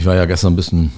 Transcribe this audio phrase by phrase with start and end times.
[0.00, 0.92] Ich war ja gestern ein bisschen,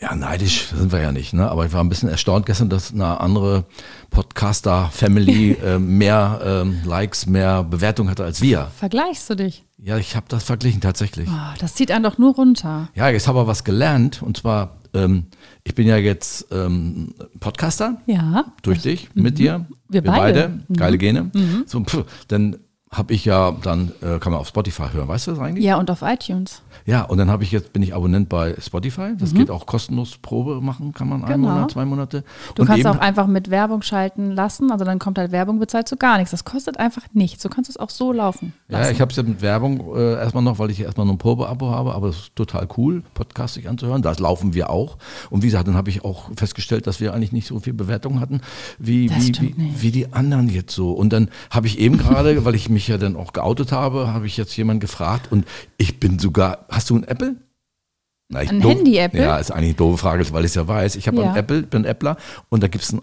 [0.00, 1.48] ja, neidisch sind wir ja nicht, ne?
[1.48, 3.64] aber ich war ein bisschen erstaunt gestern, dass eine andere
[4.10, 8.72] Podcaster-Family äh, mehr ähm, Likes, mehr Bewertung hatte als wir.
[8.76, 9.64] Vergleichst du dich?
[9.80, 11.28] Ja, ich habe das verglichen tatsächlich.
[11.30, 12.88] Oh, das zieht einen doch nur runter.
[12.96, 15.26] Ja, jetzt habe ich was gelernt und zwar, ähm,
[15.62, 18.46] ich bin ja jetzt ähm, Podcaster Ja.
[18.62, 19.64] durch dich, mit dir.
[19.88, 20.60] Wir beide.
[20.66, 20.74] Mhm.
[20.74, 21.30] Geile Gene.
[21.66, 22.56] So, pff, dann
[22.90, 25.64] habe ich ja, dann äh, kann man auf Spotify hören, weißt du das eigentlich?
[25.64, 26.62] Ja, und auf iTunes.
[26.86, 29.10] Ja, und dann habe ich jetzt, bin ich Abonnent bei Spotify.
[29.18, 31.44] Das geht auch kostenlos Probe machen, kann man einen Mhm.
[31.44, 31.54] Genau.
[31.54, 32.24] Monat, zwei Monate.
[32.54, 34.70] Du und kannst auch einfach mit Werbung schalten lassen.
[34.72, 36.30] Also dann kommt halt Werbung, bezahlt so gar nichts.
[36.30, 37.42] Das kostet einfach nichts.
[37.42, 38.84] Du kannst es auch so laufen lassen.
[38.84, 41.18] Ja, ich habe es ja mit Werbung äh, erstmal noch, weil ich erstmal nur ein
[41.18, 44.00] Probeabo habe, aber es ist total cool, Podcast sich anzuhören.
[44.00, 44.96] Das laufen wir auch.
[45.28, 48.20] Und wie gesagt, dann habe ich auch festgestellt, dass wir eigentlich nicht so viel Bewertungen
[48.20, 48.40] hatten,
[48.78, 50.92] wie, wie, wie, wie die anderen jetzt so.
[50.92, 54.26] Und dann habe ich eben gerade, weil ich mich ja dann auch geoutet habe, habe
[54.28, 55.44] ich jetzt jemanden gefragt und
[55.78, 57.34] ich bin sogar, hast du ein Apple?
[58.28, 59.20] Na, ich Ein Handy-Apple?
[59.20, 60.96] Ja, ist eigentlich eine doofe Frage, weil ich es ja weiß.
[60.96, 61.30] Ich habe Ja.
[61.32, 62.16] ein Apple, bin Appler
[62.50, 63.00] und da gibt es ein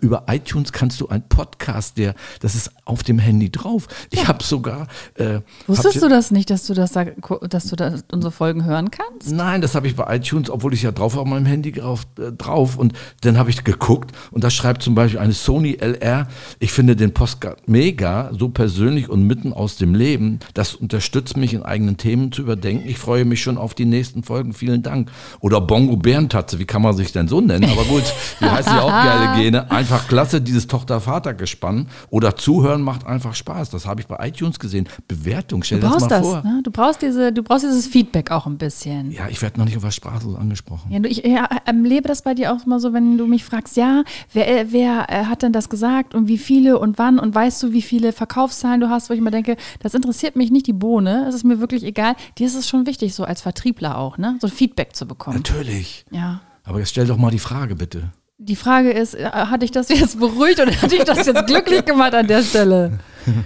[0.00, 3.86] über iTunes kannst du einen Podcast, der, das ist auf dem Handy drauf.
[4.10, 4.86] Ich habe sogar.
[5.14, 7.04] Äh, Wusstest hab- du das nicht, dass du das, da-
[7.48, 9.30] dass du das, unsere Folgen hören kannst?
[9.32, 12.06] Nein, das habe ich bei iTunes, obwohl ich ja drauf auf meinem Handy drauf.
[12.18, 12.76] Äh, drauf.
[12.76, 16.96] Und dann habe ich geguckt und da schreibt zum Beispiel eine Sony LR, ich finde
[16.96, 20.38] den Podcast mega, so persönlich und mitten aus dem Leben.
[20.54, 22.88] Das unterstützt mich in eigenen Themen zu überdenken.
[22.88, 24.52] Ich freue mich schon auf die nächsten Folgen.
[24.52, 25.10] Vielen Dank.
[25.40, 27.64] Oder Bongo Bärentatze, wie kann man sich denn so nennen?
[27.70, 28.02] Aber gut,
[28.40, 29.70] die heißen ja auch geile Gene.
[29.74, 31.88] Einfach klasse, dieses Tochter-Vater-Gespann.
[32.10, 33.70] Oder Zuhören macht einfach Spaß.
[33.70, 34.88] Das habe ich bei iTunes gesehen.
[35.08, 36.42] Bewertung, stell dir das brauchst mal das, vor.
[36.42, 36.60] ne?
[36.62, 39.10] Du brauchst diese, du brauchst dieses Feedback auch ein bisschen.
[39.10, 40.90] Ja, ich werde noch nicht auf was Sprachlos angesprochen.
[40.90, 43.44] Ja, du, ich ja, ähm, lebe das bei dir auch immer so, wenn du mich
[43.44, 47.18] fragst, ja, wer, äh, wer äh, hat denn das gesagt und wie viele und wann
[47.18, 50.50] und weißt du, wie viele Verkaufszahlen du hast, wo ich immer denke, das interessiert mich
[50.50, 52.14] nicht die Bohne, es ist mir wirklich egal.
[52.38, 55.36] Dir ist es schon wichtig, so als Vertriebler auch, ne, so Feedback zu bekommen.
[55.36, 56.04] Natürlich.
[56.10, 56.40] Ja.
[56.64, 58.12] Aber jetzt stell doch mal die Frage bitte.
[58.46, 61.84] Die Frage ist, äh, hatte ich das jetzt beruhigt oder hatte ich das jetzt glücklich
[61.86, 62.98] gemacht an der Stelle?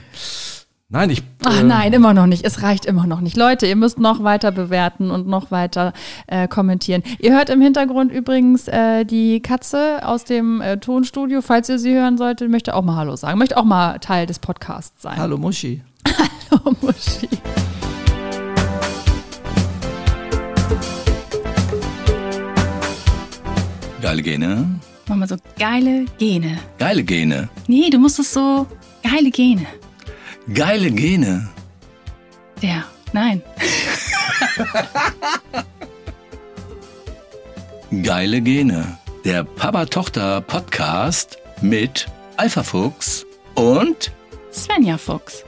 [0.90, 1.22] Nein, ich.
[1.44, 2.46] Ach äh, nein, immer noch nicht.
[2.46, 3.36] Es reicht immer noch nicht.
[3.36, 5.92] Leute, ihr müsst noch weiter bewerten und noch weiter
[6.26, 7.02] äh, kommentieren.
[7.18, 11.42] Ihr hört im Hintergrund übrigens äh, die Katze aus dem äh, Tonstudio.
[11.42, 13.38] Falls ihr sie hören solltet, möchte auch mal Hallo sagen.
[13.38, 15.18] Möchte auch mal Teil des Podcasts sein.
[15.18, 15.82] Hallo Muschi.
[16.50, 17.28] Hallo Muschi.
[24.00, 24.80] Geile Gene.
[25.08, 26.58] Mach mal so geile Gene.
[26.78, 27.48] Geile Gene.
[27.66, 28.66] Nee, du musst es so
[29.02, 29.66] geile Gene.
[30.52, 31.48] Geile Gene.
[32.62, 32.84] Der.
[33.12, 33.42] Nein.
[38.02, 38.98] Geile Gene.
[39.24, 44.12] Der Papa-Tochter-Podcast mit Alpha Fuchs und
[44.52, 45.44] Svenja Fuchs.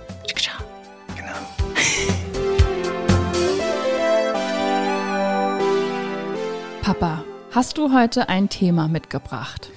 [1.16, 1.30] genau.
[6.82, 9.70] Papa, hast du heute ein Thema mitgebracht?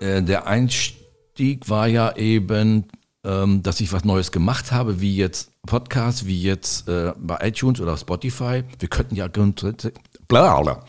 [0.00, 2.84] Äh, der Einstieg war ja eben,
[3.24, 7.80] ähm, dass ich was Neues gemacht habe, wie jetzt Podcast, wie jetzt äh, bei iTunes
[7.80, 8.64] oder Spotify.
[8.78, 9.94] Wir könnten ja grundsätzlich.
[10.26, 10.84] Blablabla.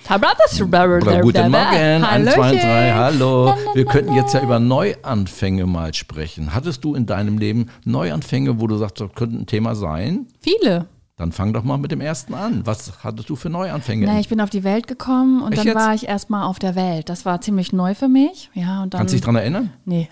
[1.04, 3.54] Oder Guten Morgen, 1, 2, 3, hallo.
[3.74, 6.56] Wir könnten jetzt ja über Neuanfänge mal sprechen.
[6.56, 10.28] Hattest du in deinem Leben Neuanfänge, wo du sagst, das könnte ein Thema sein?
[10.40, 10.88] Viele.
[11.16, 12.66] Dann fang doch mal mit dem ersten an.
[12.66, 14.08] Was hattest du für Neuanfänge?
[14.08, 15.76] Na, ich bin auf die Welt gekommen und Echt dann jetzt?
[15.76, 17.08] war ich erstmal auf der Welt.
[17.08, 18.50] Das war ziemlich neu für mich.
[18.54, 19.00] Ja, und dann.
[19.00, 19.72] Kannst du dich dran erinnern?
[19.86, 20.10] Nee.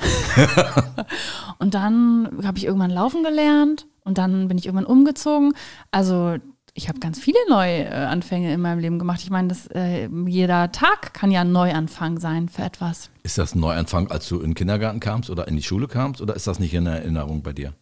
[1.57, 5.53] und dann habe ich irgendwann laufen gelernt und dann bin ich irgendwann umgezogen.
[5.89, 6.35] Also
[6.73, 9.22] ich habe ganz viele Neuanfänge in meinem Leben gemacht.
[9.23, 13.09] Ich meine, das, äh, jeder Tag kann ja ein Neuanfang sein für etwas.
[13.23, 16.22] Ist das ein Neuanfang, als du in den Kindergarten kamst oder in die Schule kamst
[16.22, 17.73] oder ist das nicht in Erinnerung bei dir?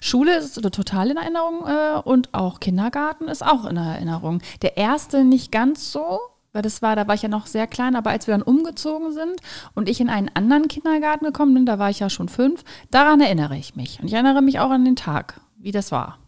[0.00, 4.40] Schule ist total in Erinnerung äh, und auch Kindergarten ist auch in Erinnerung.
[4.62, 6.20] Der erste nicht ganz so,
[6.52, 9.12] weil das war, da war ich ja noch sehr klein, aber als wir dann umgezogen
[9.12, 9.40] sind
[9.74, 13.20] und ich in einen anderen Kindergarten gekommen bin, da war ich ja schon fünf, daran
[13.20, 14.00] erinnere ich mich.
[14.00, 16.18] Und ich erinnere mich auch an den Tag, wie das war.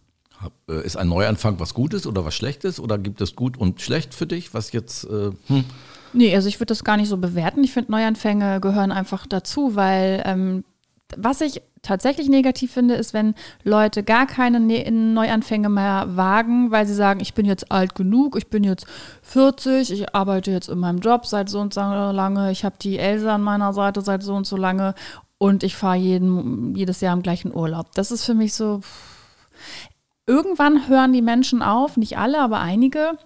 [0.69, 4.13] Äh, Ist ein Neuanfang was Gutes oder was Schlechtes oder gibt es gut und schlecht
[4.13, 5.65] für dich, was jetzt, äh, hm,
[6.13, 7.63] Nee, also ich würde das gar nicht so bewerten.
[7.63, 10.65] Ich finde, Neuanfänge gehören einfach dazu, weil ähm,
[11.15, 13.33] was ich tatsächlich negativ finde, ist, wenn
[13.63, 18.37] Leute gar keine ne Neuanfänge mehr wagen, weil sie sagen, ich bin jetzt alt genug,
[18.37, 18.85] ich bin jetzt
[19.23, 22.99] 40, ich arbeite jetzt in meinem Job seit so und so lange, ich habe die
[22.99, 24.93] Elsa an meiner Seite seit so und so lange
[25.37, 27.93] und ich fahre jeden, jedes Jahr im gleichen Urlaub.
[27.95, 28.81] Das ist für mich so.
[30.27, 33.17] Irgendwann hören die Menschen auf, nicht alle, aber einige,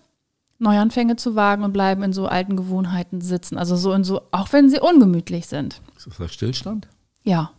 [0.57, 3.57] Neuanfänge zu wagen und bleiben in so alten Gewohnheiten sitzen.
[3.57, 5.81] Also so in so, auch wenn sie ungemütlich sind.
[5.97, 6.87] ist das der Stillstand?
[7.23, 7.51] Ja.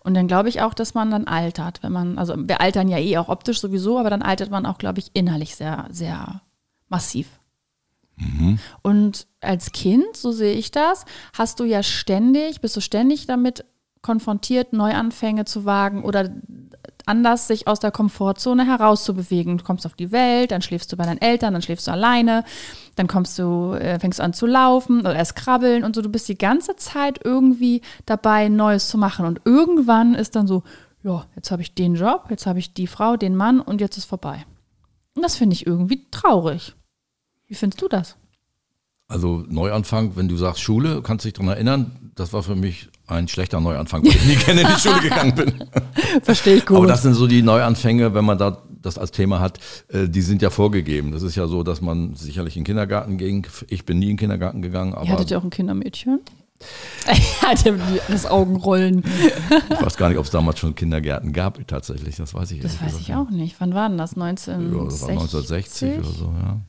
[0.00, 2.98] Und dann glaube ich auch, dass man dann altert, wenn man, also wir altern ja
[2.98, 6.42] eh auch optisch sowieso, aber dann altert man auch, glaube ich, innerlich sehr, sehr
[6.88, 7.28] massiv.
[8.82, 11.04] Und als Kind, so sehe ich das,
[11.36, 13.64] hast du ja ständig, bist du ständig damit
[14.02, 16.30] konfrontiert, Neuanfänge zu wagen oder
[17.08, 19.58] anders sich aus der Komfortzone herauszubewegen.
[19.58, 22.44] Du kommst auf die Welt, dann schläfst du bei deinen Eltern, dann schläfst du alleine,
[22.96, 26.02] dann kommst du, äh, fängst an zu laufen oder erst krabbeln und so.
[26.02, 29.26] Du bist die ganze Zeit irgendwie dabei, Neues zu machen.
[29.26, 30.62] Und irgendwann ist dann so,
[31.02, 33.96] ja, jetzt habe ich den Job, jetzt habe ich die Frau, den Mann und jetzt
[33.96, 34.44] ist vorbei.
[35.14, 36.74] Und das finde ich irgendwie traurig.
[37.46, 38.16] Wie findest du das?
[39.10, 42.90] Also Neuanfang, wenn du sagst Schule, kannst du dich daran erinnern, das war für mich
[43.06, 45.54] ein schlechter Neuanfang, weil ich nie gerne in die Schule gegangen bin.
[46.22, 46.76] Verstehe ich gut.
[46.76, 49.58] Aber das sind so die Neuanfänge, wenn man da das als Thema hat,
[49.88, 51.10] äh, die sind ja vorgegeben.
[51.12, 53.46] Das ist ja so, dass man sicherlich in den Kindergarten ging.
[53.68, 56.20] Ich bin nie in den Kindergarten gegangen, aber Ihr hattet ja auch ein Kindermädchen.
[57.12, 57.78] Ich hatte
[58.08, 59.04] das Augenrollen.
[59.70, 62.16] ich weiß gar nicht, ob es damals schon Kindergärten gab tatsächlich.
[62.16, 63.54] Das weiß ich Das ehrlich weiß ich auch nicht.
[63.60, 64.16] Wann war denn das?
[64.16, 64.48] nicht.
[64.48, 65.88] Ja, das 1960?
[65.88, 66.60] war 1960 oder so, ja.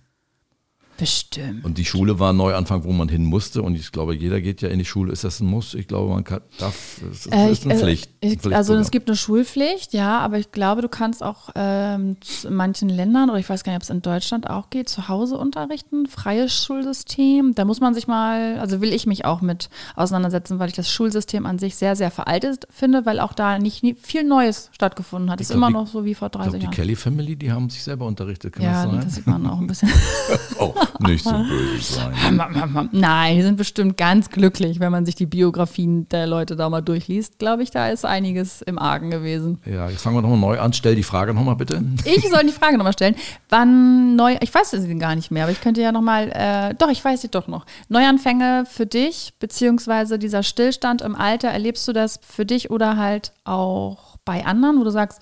[0.99, 1.63] Bestimmt.
[1.65, 3.61] Und die Schule war ein Neuanfang, wo man hin musste.
[3.61, 5.11] Und ich glaube, jeder geht ja in die Schule.
[5.11, 5.73] Ist das ein Muss?
[5.73, 8.09] Ich glaube, man kann, darf, es ist, Äh, ist eine ich- äh, Pflicht.
[8.21, 12.53] Ich, also es gibt eine Schulpflicht, ja, aber ich glaube, du kannst auch ähm, in
[12.53, 15.37] manchen Ländern, oder ich weiß gar nicht, ob es in Deutschland auch geht, zu Hause
[15.37, 17.55] unterrichten, freies Schulsystem.
[17.55, 20.91] Da muss man sich mal, also will ich mich auch mit auseinandersetzen, weil ich das
[20.91, 25.31] Schulsystem an sich sehr, sehr veraltet finde, weil auch da nicht nie, viel Neues stattgefunden
[25.31, 25.39] hat.
[25.39, 26.73] Es ist glaub, immer die- noch so wie vor Ich 30 glaube, die Jahren.
[26.75, 28.53] Kelly Family, die haben sich selber unterrichtet.
[28.53, 29.01] Kann ja, das sein?
[29.05, 29.89] das sieht man auch ein bisschen.
[30.59, 32.89] oh, nicht so böse sein.
[32.91, 36.81] Nein, die sind bestimmt ganz glücklich, wenn man sich die Biografien der Leute da mal
[36.81, 37.39] durchliest.
[37.39, 39.59] Glaube ich, da ist einiges im Argen gewesen.
[39.65, 40.73] Ja, jetzt fangen wir nochmal neu an.
[40.73, 41.81] Stell die Frage nochmal bitte.
[42.05, 43.15] Ich soll die Frage nochmal stellen.
[43.49, 46.89] Wann neu, ich weiß sie gar nicht mehr, aber ich könnte ja nochmal, äh, doch,
[46.89, 47.65] ich weiß sie doch noch.
[47.87, 53.33] Neuanfänge für dich, beziehungsweise dieser Stillstand im Alter, erlebst du das für dich oder halt
[53.43, 55.21] auch bei anderen, wo du sagst,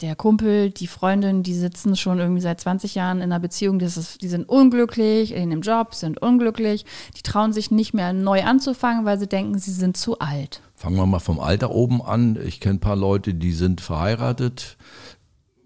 [0.00, 3.96] der Kumpel, die Freundin, die sitzen schon irgendwie seit 20 Jahren in einer Beziehung, das
[3.96, 6.84] ist, die sind unglücklich, in dem Job, sind unglücklich,
[7.16, 10.62] die trauen sich nicht mehr neu anzufangen, weil sie denken, sie sind zu alt.
[10.74, 12.38] Fangen wir mal vom Alter oben an.
[12.44, 14.78] Ich kenne ein paar Leute, die sind verheiratet.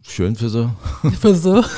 [0.02, 0.70] Schön für sie.
[1.20, 1.64] Für so.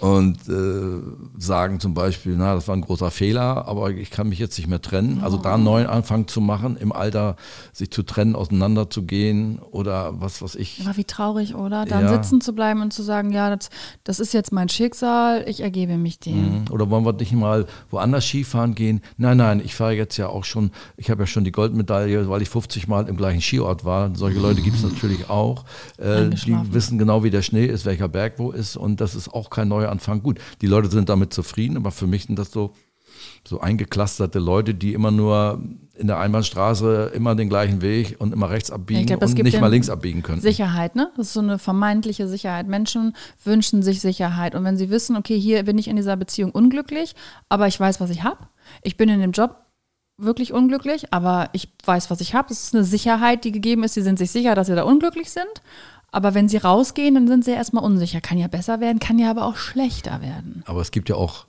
[0.00, 1.00] Und äh,
[1.38, 4.66] sagen zum Beispiel, na, das war ein großer Fehler, aber ich kann mich jetzt nicht
[4.68, 5.20] mehr trennen.
[5.22, 7.36] Also da einen neuen Anfang zu machen, im Alter
[7.72, 10.80] sich zu trennen, auseinanderzugehen oder was weiß ich.
[10.86, 11.84] Aber wie traurig, oder?
[11.84, 12.08] Dann Ja.
[12.22, 13.68] sitzen zu bleiben und zu sagen, ja, das,
[14.04, 16.64] das ist jetzt mein Schicksal, ich ergebe mich dem.
[16.70, 19.00] Oder wollen wir nicht mal woanders Skifahren gehen?
[19.16, 22.42] Nein, nein, ich fahre jetzt ja auch schon, ich habe ja schon die Goldmedaille, weil
[22.42, 24.14] ich 50 Mal im gleichen Skiort war.
[24.14, 25.64] Solche Leute gibt es natürlich auch.
[25.98, 29.28] Äh, die wissen genau, wie der Schnee ist, welcher Berg wo ist und das ist
[29.32, 30.22] auch kein neuer Anfang.
[30.22, 32.74] Gut, die Leute sind damit zufrieden, aber für mich sind das so,
[33.46, 35.62] so eingeklusterte Leute, die immer nur
[36.00, 39.68] in der Einbahnstraße immer den gleichen Weg und immer rechts abbiegen glaub, und nicht mal
[39.68, 40.40] links abbiegen können.
[40.40, 41.10] Sicherheit, ne?
[41.16, 42.66] Das ist so eine vermeintliche Sicherheit.
[42.68, 43.14] Menschen
[43.44, 44.54] wünschen sich Sicherheit.
[44.54, 47.14] Und wenn sie wissen, okay, hier bin ich in dieser Beziehung unglücklich,
[47.50, 48.48] aber ich weiß, was ich habe.
[48.82, 49.56] Ich bin in dem Job
[50.16, 52.48] wirklich unglücklich, aber ich weiß, was ich habe.
[52.48, 53.94] Das ist eine Sicherheit, die gegeben ist.
[53.94, 55.62] Sie sind sich sicher, dass sie da unglücklich sind.
[56.12, 58.20] Aber wenn sie rausgehen, dann sind sie erstmal unsicher.
[58.20, 60.62] Kann ja besser werden, kann ja aber auch schlechter werden.
[60.66, 61.46] Aber es gibt ja auch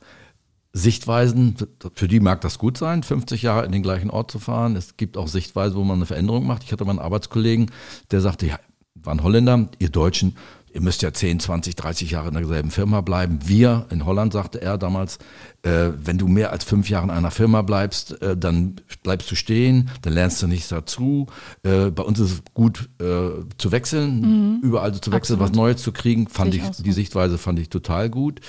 [0.74, 1.56] Sichtweisen,
[1.96, 4.76] für die mag das gut sein, 50 Jahre in den gleichen Ort zu fahren.
[4.76, 6.64] Es gibt auch Sichtweisen, wo man eine Veränderung macht.
[6.64, 7.72] Ich hatte mal einen Arbeitskollegen,
[8.12, 8.60] der sagte, ja,
[8.96, 10.38] war ein Holländer, ihr Deutschen,
[10.74, 13.40] ihr müsst ja 10, 20, 30 Jahre in derselben Firma bleiben.
[13.46, 15.18] Wir in Holland, sagte er damals,
[15.64, 19.36] äh, wenn du mehr als fünf Jahre in einer Firma bleibst, äh, dann bleibst du
[19.36, 21.28] stehen, dann lernst du nichts dazu.
[21.64, 25.68] Äh, bei uns ist es gut äh, zu wechseln, überall zu wechseln, was Absolut.
[25.68, 26.84] Neues zu kriegen, fand ich, ich so.
[26.84, 28.40] die Sichtweise fand ich total gut.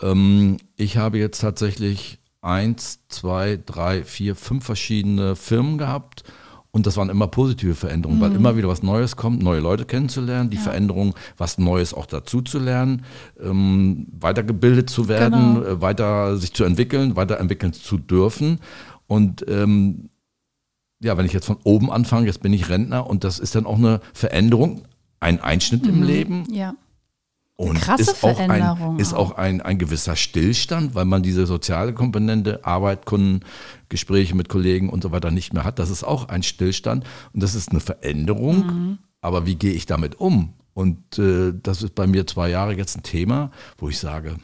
[0.00, 6.24] Ähm, ich habe jetzt tatsächlich eins, zwei, drei, vier, fünf verschiedene Firmen gehabt.
[6.72, 8.22] Und das waren immer positive Veränderungen, Mhm.
[8.22, 12.42] weil immer wieder was Neues kommt, neue Leute kennenzulernen, die Veränderung, was Neues auch dazu
[12.42, 13.02] zu lernen,
[13.42, 15.66] ähm, weitergebildet zu werden, Genau.
[15.66, 18.60] äh, weiter sich zu entwickeln, weiterentwickeln zu dürfen.
[19.08, 20.10] Und ähm,
[21.02, 23.66] ja, wenn ich jetzt von oben anfange, jetzt bin ich Rentner und das ist dann
[23.66, 24.82] auch eine Veränderung,
[25.18, 26.44] ein Einschnitt im Leben.
[26.52, 26.74] Ja.
[27.60, 31.92] Und krasse ist auch, ein, ist auch ein, ein gewisser Stillstand, weil man diese soziale
[31.92, 33.40] Komponente, Arbeit, Kunden,
[33.90, 35.78] Gespräche mit Kollegen und so weiter nicht mehr hat.
[35.78, 38.66] Das ist auch ein Stillstand und das ist eine Veränderung.
[38.66, 38.98] Mhm.
[39.20, 40.54] Aber wie gehe ich damit um?
[40.72, 44.36] Und äh, das ist bei mir zwei Jahre jetzt ein Thema, wo ich sage,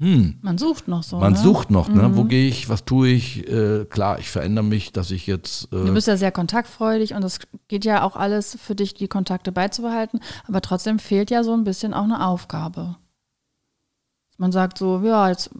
[0.00, 1.18] Man sucht noch so.
[1.18, 1.38] man ne?
[1.38, 2.16] sucht noch, ne?
[2.16, 3.48] wo gehe ich, was tue ich?
[3.48, 5.72] Äh, klar, ich verändere mich, dass ich jetzt...
[5.72, 9.08] Äh, Du bist ja sehr kontaktfreudig und es geht ja auch alles für dich, die
[9.08, 10.20] Kontakte beizubehalten.
[10.46, 12.96] Aber trotzdem fehlt ja so ein bisschen auch eine Aufgabe.
[14.36, 15.50] Man sagt so, ja, jetzt,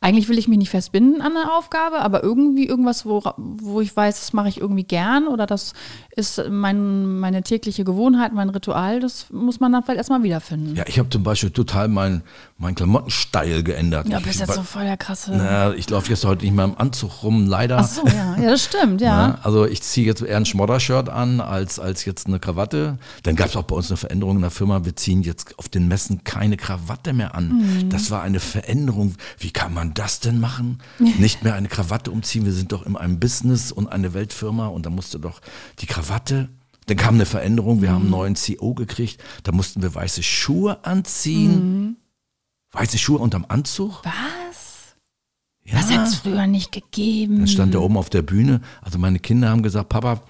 [0.00, 3.94] eigentlich will ich mich nicht festbinden an eine Aufgabe, aber irgendwie irgendwas, wo, wo ich
[3.94, 5.74] weiß, das mache ich irgendwie gern oder das
[6.16, 10.74] ist mein, meine tägliche Gewohnheit, mein Ritual, das muss man dann vielleicht erstmal wiederfinden.
[10.74, 12.22] Ja, ich habe zum Beispiel total mein,
[12.60, 14.08] meinen Klamottensteil geändert.
[14.08, 15.32] Ja, bist jetzt so voll der krasse.
[15.34, 17.78] Na, ich laufe jetzt heute nicht mehr im Anzug rum, leider.
[17.78, 18.36] Ach so, ja.
[18.36, 19.28] Ja, das stimmt, ja.
[19.28, 19.38] Ne?
[19.42, 22.98] Also ich ziehe jetzt eher ein Schmoddershirt an als, als jetzt eine Krawatte.
[23.22, 24.84] Dann gab es auch bei uns eine Veränderung in der Firma.
[24.84, 27.48] Wir ziehen jetzt auf den Messen keine Krawatte mehr an.
[27.48, 27.88] Mhm.
[27.88, 29.14] Das war eine Veränderung.
[29.38, 30.82] Wie kann man das denn machen?
[30.98, 32.44] Nicht mehr eine Krawatte umziehen.
[32.44, 35.40] Wir sind doch in einem Business und eine Weltfirma und da musste doch
[35.78, 36.50] die Krawatte.
[36.86, 37.80] Dann kam eine Veränderung.
[37.80, 39.22] Wir haben einen neuen CEO gekriegt.
[39.44, 41.52] Da mussten wir weiße Schuhe anziehen.
[41.52, 41.96] Mhm.
[42.72, 44.02] Weiße Schuhe unterm Anzug.
[44.04, 44.96] Was?
[45.64, 45.74] Ja.
[45.74, 47.38] Das hätte es früher nicht gegeben.
[47.38, 48.60] Dann stand er oben auf der Bühne.
[48.80, 50.22] Also meine Kinder haben gesagt, Papa,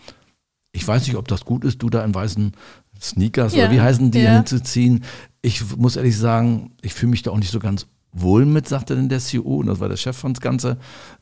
[0.73, 2.53] ich weiß nicht, ob das gut ist, du da in weißen
[3.01, 4.35] Sneakers Ja, oder wie heißen die ja.
[4.35, 5.05] hinzuziehen.
[5.43, 8.97] Ich muss ehrlich sagen, ich fühle mich da auch nicht so ganz wohl mit, sagte
[8.97, 10.79] dann der CEO, und das war der Chef von das Ganze.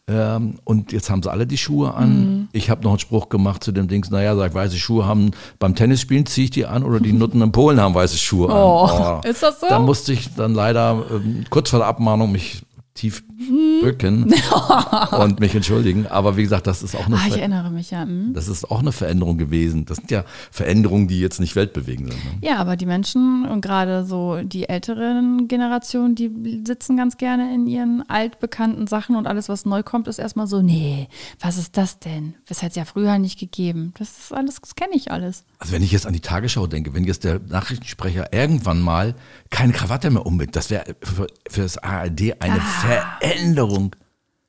[0.06, 2.10] Ähm, und jetzt haben sie alle die Schuhe an.
[2.10, 2.48] Mhm.
[2.52, 5.74] Ich habe noch einen Spruch gemacht zu dem Dings, naja, sag, weiße Schuhe haben beim
[5.74, 8.56] Tennisspielen ziehe ich die an oder die Nutten in Polen haben weiße Schuhe an.
[8.56, 9.66] Oh, ist das so?
[9.68, 12.62] Da musste ich dann leider ähm, kurz vor der Abmahnung mich
[12.98, 13.82] tief Mhm.
[13.82, 14.34] bücken
[15.12, 16.08] und mich entschuldigen.
[16.08, 18.02] Aber wie gesagt, das ist auch eine, Ah, ich Ver erinnere mich ja.
[18.02, 18.32] hm.
[18.34, 19.84] das ist auch eine Veränderung gewesen.
[19.84, 22.24] Das sind ja Veränderungen, die jetzt nicht weltbewegend sind.
[22.24, 22.30] Ne?
[22.48, 27.68] Ja, aber die Menschen und gerade so die älteren Generationen, die sitzen ganz gerne in
[27.68, 31.06] ihren altbekannten Sachen und alles, was neu kommt, ist erstmal so, nee,
[31.38, 32.34] was ist das denn?
[32.48, 33.94] Das hat es ja früher nicht gegeben.
[33.98, 35.44] Das ist alles, das kenne ich alles.
[35.60, 39.14] Also wenn ich jetzt an die Tagesschau denke, wenn jetzt der Nachrichtensprecher irgendwann mal
[39.50, 43.96] keine Krawatte mehr umbindet, das wäre für, für das ARD eine Veränderung.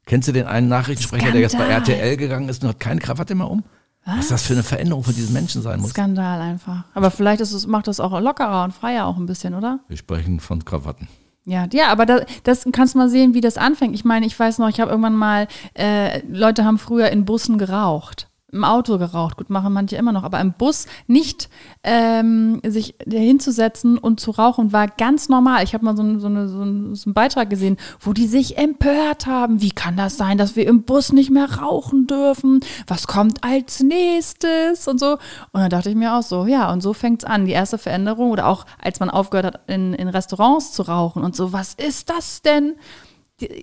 [0.06, 1.96] Kennst du den einen Nachrichtensprecher, der jetzt bei Skandal.
[1.96, 3.64] RTL gegangen ist und hat keine Krawatte mehr um?
[4.06, 5.92] Was, das für eine Veränderung von diesen Menschen sein muss?
[5.92, 6.86] Skandal einfach.
[6.94, 9.80] Aber vielleicht ist es, macht das auch lockerer und freier auch ein bisschen, oder?
[9.88, 11.08] Wir sprechen von Krawatten.
[11.46, 13.94] Ja, ja, aber da, das kannst du mal sehen, wie das anfängt.
[13.96, 17.58] Ich meine, ich weiß noch, ich habe irgendwann mal, äh, Leute haben früher in Bussen
[17.58, 18.29] geraucht.
[18.52, 21.50] Im Auto geraucht, gut, machen manche immer noch, aber im Bus nicht
[21.84, 25.64] ähm, sich hinzusetzen und zu rauchen war ganz normal.
[25.64, 28.26] Ich habe mal so, ein- so, eine, so, einen, so einen Beitrag gesehen, wo die
[28.26, 29.62] sich empört haben.
[29.62, 32.62] Wie kann das sein, dass wir im Bus nicht mehr rauchen dürfen?
[32.88, 34.88] Was kommt als nächstes?
[34.88, 35.14] Und so.
[35.14, 35.20] Und
[35.62, 37.46] dann dachte ich mir auch so, ja, und so fängt's an.
[37.46, 41.36] Die erste Veränderung oder auch als man aufgehört hat, in, in Restaurants zu rauchen und
[41.36, 42.76] so, was ist das denn?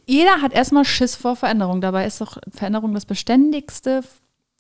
[0.07, 1.81] Jeder hat erstmal Schiss vor Veränderung.
[1.81, 4.03] Dabei ist doch Veränderung das Beständigste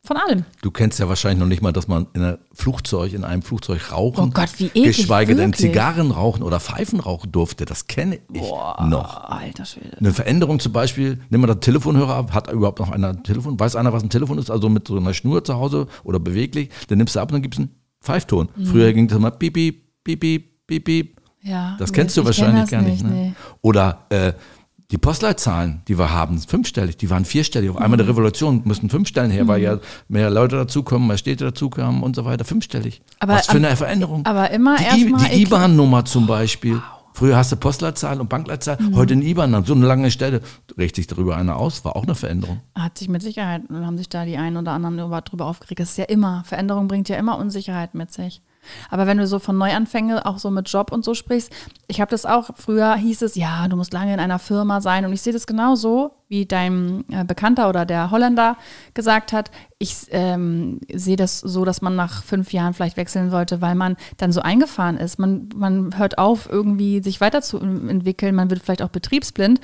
[0.07, 0.45] von allem.
[0.63, 3.93] Du kennst ja wahrscheinlich noch nicht mal, dass man in einem Flugzeug, in einem Flugzeug
[3.93, 5.71] rauchen, Oh Gott, wie eklig, geschweige denn wirklich.
[5.71, 7.65] Zigarren rauchen oder Pfeifen rauchen durfte.
[7.65, 9.25] Das kenne ich noch.
[9.31, 9.97] Alter Schwede.
[9.99, 13.59] Eine Veränderung zum Beispiel, nimm mal das Telefonhörer ab, hat überhaupt noch einer ein Telefon?
[13.59, 14.51] Weiß einer, was ein Telefon ist?
[14.51, 17.43] Also mit so einer Schnur zu Hause oder beweglich, dann nimmst du ab und dann
[17.43, 17.71] gibt's einen
[18.01, 18.49] Pfeifton.
[18.57, 18.67] Mhm.
[18.67, 20.21] Früher ging das immer piep, piep, piep,
[20.67, 21.17] piep, piep.
[21.43, 23.05] Ja, Das nee, kennst du ich wahrscheinlich gar das nicht.
[23.05, 23.11] ne?
[23.11, 23.33] nee.
[23.63, 24.33] Oder äh,
[24.93, 27.71] die Postleitzahlen, die wir haben, sind fünfstellig, die waren vierstellig.
[27.71, 29.79] Auf einmal der Revolution müssen fünf Stellen her, weil ja
[30.09, 32.45] mehr Leute dazukommen, mehr Städte dazukommen und so weiter.
[32.45, 33.03] Fünfstellig.
[33.19, 34.25] Aber Was für eine Veränderung.
[34.25, 35.43] aber immer die, erst I- mal Die.
[35.43, 36.81] IBAN-Nummer zum Beispiel.
[37.15, 38.95] Früher hast du Postleitzahl und Bankleitzahl, Mhm.
[38.95, 40.43] heute ein IBAN, so eine lange Stelle.
[40.77, 42.61] Regt sich darüber einer aus, war auch eine Veränderung.
[42.75, 45.81] Hat sich mit Sicherheit, haben sich da die einen oder anderen über- drüber aufgeregt.
[45.81, 48.43] Das ist ja immer, Veränderung bringt ja immer Unsicherheit mit sich.
[48.91, 51.53] Aber wenn du so von Neuanfänge, auch so mit Job und so sprichst,
[51.89, 55.05] ich habe das auch, früher hieß es, ja, du musst lange in einer Firma sein.
[55.05, 58.57] Und ich sehe das genauso, wie dein äh, Bekannter oder der Holländer
[58.95, 59.51] gesagt hat.
[59.79, 63.97] Ich ähm, sehe das so, dass man nach fünf Jahren vielleicht wechseln sollte, weil man
[64.17, 65.19] dann so eingefahren ist.
[65.19, 68.35] Man, man hört auf, irgendwie sich weiterzuentwickeln.
[68.35, 69.61] Man wird vielleicht auch betriebsblind.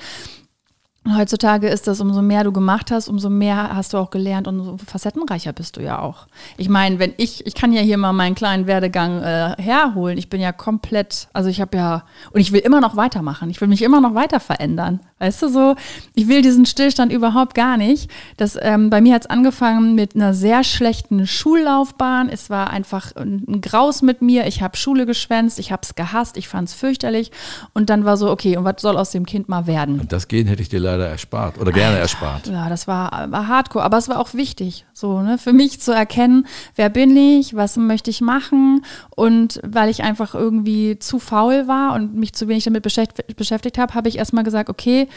[1.05, 4.61] Heutzutage ist das, umso mehr du gemacht hast, umso mehr hast du auch gelernt und
[4.61, 6.27] umso facettenreicher bist du ja auch.
[6.55, 10.17] Ich meine, wenn ich, ich kann ja hier mal meinen kleinen Werdegang äh, herholen.
[10.17, 13.49] Ich bin ja komplett, also ich habe ja, und ich will immer noch weitermachen.
[13.49, 15.01] Ich will mich immer noch weiter verändern.
[15.19, 15.75] Weißt du so,
[16.15, 18.09] ich will diesen Stillstand überhaupt gar nicht.
[18.37, 22.29] Das, ähm, bei mir hat es angefangen mit einer sehr schlechten Schullaufbahn.
[22.29, 24.47] Es war einfach ein, ein Graus mit mir.
[24.47, 27.31] Ich habe Schule geschwänzt, ich habe es gehasst, ich fand es fürchterlich.
[27.73, 29.99] Und dann war so, okay, und was soll aus dem Kind mal werden?
[29.99, 32.47] Und das Gehen hätte ich dir leider erspart oder gerne erspart.
[32.47, 35.91] Ja, das war, war hardcore, aber es war auch wichtig, so, ne, für mich zu
[35.91, 36.45] erkennen,
[36.75, 38.85] wer bin ich, was möchte ich machen
[39.15, 43.77] und weil ich einfach irgendwie zu faul war und mich zu wenig damit beschäftigt, beschäftigt
[43.77, 45.07] habe, habe ich erstmal gesagt, okay,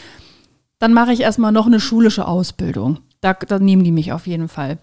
[0.79, 2.99] dann mache ich erstmal noch eine schulische Ausbildung.
[3.21, 4.77] Da, da nehmen die mich auf jeden Fall.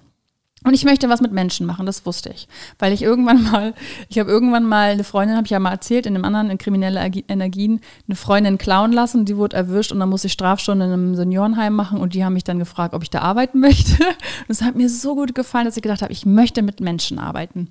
[0.64, 2.48] Und ich möchte was mit Menschen machen, das wusste ich.
[2.78, 3.74] Weil ich irgendwann mal,
[4.08, 6.56] ich habe irgendwann mal eine Freundin, habe ich ja mal erzählt, in einem anderen, in
[6.56, 10.92] kriminelle Energien, eine Freundin klauen lassen, die wurde erwischt und dann musste ich Strafstunden in
[10.94, 14.02] einem Seniorenheim machen und die haben mich dann gefragt, ob ich da arbeiten möchte.
[14.02, 17.18] Und es hat mir so gut gefallen, dass ich gedacht habe, ich möchte mit Menschen
[17.18, 17.70] arbeiten.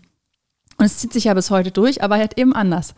[0.78, 2.94] Und es zieht sich ja bis heute durch, aber halt eben anders.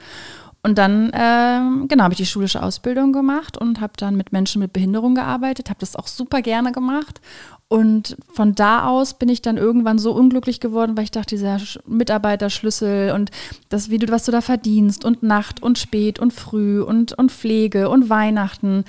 [0.65, 4.59] Und dann, ähm, genau, habe ich die schulische Ausbildung gemacht und habe dann mit Menschen
[4.59, 7.21] mit Behinderung gearbeitet, habe das auch super gerne gemacht.
[7.67, 11.55] Und von da aus bin ich dann irgendwann so unglücklich geworden, weil ich dachte, dieser
[11.55, 13.31] Sch- Mitarbeiterschlüssel und
[13.69, 17.31] das, wie du, was du da verdienst und Nacht und spät und früh und, und
[17.31, 18.83] Pflege und Weihnachten.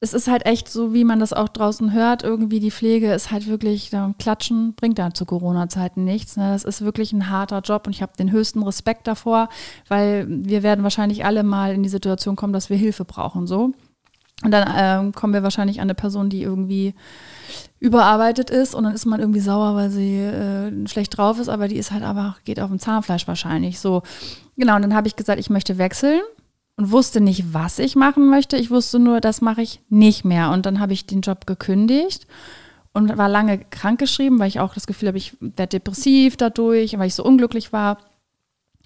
[0.00, 3.30] Es ist halt echt so, wie man das auch draußen hört, irgendwie die Pflege ist
[3.30, 6.36] halt wirklich, klatschen bringt da zu Corona-Zeiten nichts.
[6.36, 6.50] Ne?
[6.52, 9.50] Das ist wirklich ein harter Job und ich habe den höchsten Respekt davor,
[9.88, 13.72] weil wir werden wahrscheinlich alle mal in die Situation kommen, dass wir Hilfe brauchen, so.
[14.42, 16.94] Und dann ähm, kommen wir wahrscheinlich an eine Person, die irgendwie
[17.78, 21.68] überarbeitet ist und dann ist man irgendwie sauer, weil sie äh, schlecht drauf ist, aber
[21.68, 23.80] die ist halt aber, geht auf dem Zahnfleisch wahrscheinlich.
[23.80, 24.02] So,
[24.56, 26.20] genau, und dann habe ich gesagt, ich möchte wechseln
[26.76, 28.56] und wusste nicht, was ich machen möchte.
[28.56, 30.50] Ich wusste nur, das mache ich nicht mehr.
[30.50, 32.26] Und dann habe ich den Job gekündigt
[32.92, 37.06] und war lange krankgeschrieben, weil ich auch das Gefühl habe, ich werde depressiv dadurch, weil
[37.06, 37.98] ich so unglücklich war.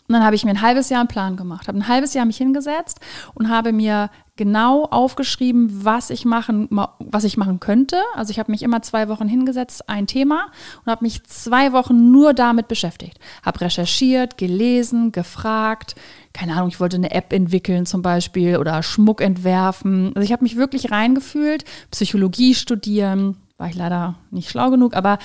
[0.07, 2.27] Und dann habe ich mir ein halbes Jahr einen Plan gemacht, habe ein halbes Jahr
[2.27, 3.01] mich hingesetzt
[3.35, 7.97] und habe mir genau aufgeschrieben, was ich machen, ma- was ich machen könnte.
[8.15, 10.47] Also ich habe mich immer zwei Wochen hingesetzt, ein Thema
[10.85, 13.19] und habe mich zwei Wochen nur damit beschäftigt.
[13.45, 15.95] Habe recherchiert, gelesen, gefragt.
[16.33, 20.09] Keine Ahnung, ich wollte eine App entwickeln zum Beispiel oder Schmuck entwerfen.
[20.17, 23.37] Also ich habe mich wirklich reingefühlt, Psychologie studieren.
[23.57, 25.19] War ich leider nicht schlau genug, aber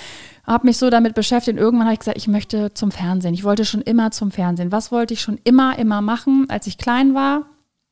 [0.45, 1.57] habe mich so damit beschäftigt.
[1.57, 3.33] Und irgendwann habe ich gesagt, ich möchte zum Fernsehen.
[3.33, 4.71] Ich wollte schon immer zum Fernsehen.
[4.71, 7.47] Was wollte ich schon immer, immer machen, als ich klein war?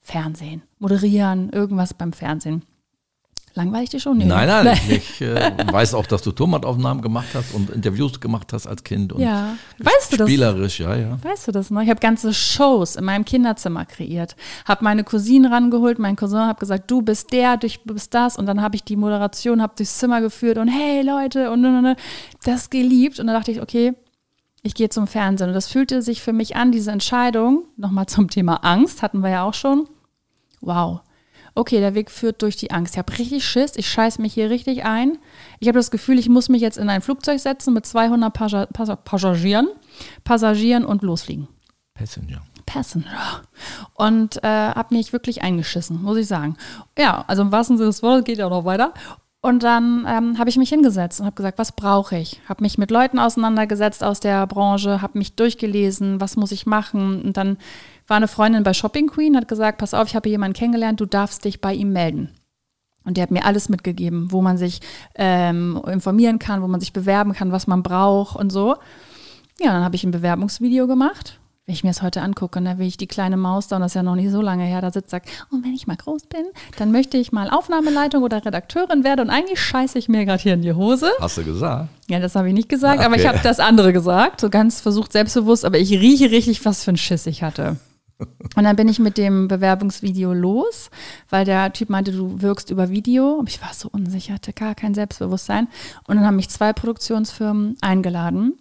[0.08, 2.64] Fernsehen, moderieren, irgendwas beim Fernsehen.
[3.56, 4.20] Langweilig dich schon?
[4.20, 4.26] Nee.
[4.26, 8.68] Nein, nein, ich äh, weiß auch, dass du Tonbandaufnahmen gemacht hast und Interviews gemacht hast
[8.68, 9.12] als Kind.
[9.12, 10.30] Und Ja, weißt du das?
[10.30, 11.18] Spielerisch, ja, ja.
[11.22, 11.82] Weißt du das noch?
[11.82, 14.38] Ich habe ganze Shows in meinem Kinderzimmer kreiert.
[14.66, 18.38] Habe meine Cousine rangeholt, meinen Cousin, habe gesagt, du bist der, du bist das.
[18.38, 21.84] Und dann habe ich die Moderation, habe durchs Zimmer geführt und hey Leute und, und,
[21.84, 21.98] und
[22.46, 23.20] das geliebt.
[23.20, 23.94] Und dann dachte ich, okay,
[24.62, 25.50] ich gehe zum Fernsehen.
[25.50, 29.32] Und das fühlte sich für mich an, diese Entscheidung, nochmal zum Thema Angst, hatten wir
[29.32, 29.90] ja auch schon.
[30.62, 31.02] Wow.
[31.56, 32.94] Okay, der Weg führt durch die Angst.
[32.94, 35.18] Ich habe richtig Schiss, ich scheiß mich hier richtig ein.
[35.60, 38.66] Ich habe das Gefühl, ich muss mich jetzt in ein Flugzeug setzen mit 200 Passa
[38.68, 39.68] Passa Passagieren,
[40.24, 41.48] Passagieren und losfliegen.
[41.96, 42.42] Passenger.
[42.68, 43.42] Passenger.
[43.96, 46.58] Und äh, habe mich wirklich eingeschissen, muss ich sagen.
[46.98, 48.94] Ja, also im wahrsten Sinne des Wortes geht ja noch weiter.
[49.42, 52.41] Und dann ähm, habe ich mich hingesetzt und habe gesagt, was brauche ich?
[52.50, 57.22] Habe mich mit Leuten auseinandergesetzt aus der Branche, habe mich durchgelesen, was muss ich machen?
[57.24, 57.58] Und dann
[58.08, 61.06] war eine Freundin bei Shopping Queen, hat gesagt, pass auf, ich habe jemanden kennengelernt, du
[61.06, 62.30] darfst dich bei ihm melden.
[63.04, 64.82] Und der hat mir alles mitgegeben, wo man sich
[65.15, 68.76] ähm, informieren kann, wo man sich bewerben kann, was man braucht und so.
[69.62, 71.39] Ja, dann habe ich ein Bewerbungsvideo gemacht.
[71.65, 73.91] Wenn ich mir das heute angucke, ne, wie ich die kleine Maus da, und das
[73.91, 76.28] ist ja noch nicht so lange her, da sitzt, sagt, und wenn ich mal groß
[76.28, 76.46] bin,
[76.78, 80.54] dann möchte ich mal Aufnahmeleitung oder Redakteurin werden und eigentlich scheiße ich mir gerade hier
[80.54, 81.10] in die Hose.
[81.20, 81.89] Hast du gesagt?
[82.10, 83.30] Ja, das habe ich nicht gesagt, aber ich Okay.
[83.30, 86.98] habe das andere gesagt, so ganz versucht selbstbewusst, aber ich rieche richtig, was für ein
[86.98, 87.76] Schiss ich hatte.
[88.19, 90.89] Und dann bin ich mit dem Bewerbungsvideo los,
[91.30, 93.34] weil der Typ meinte, du wirkst über Video.
[93.34, 95.67] Und ich war so unsicher, hatte gar kein Selbstbewusstsein.
[96.08, 98.58] Und dann haben mich zwei Produktionsfirmen eingeladen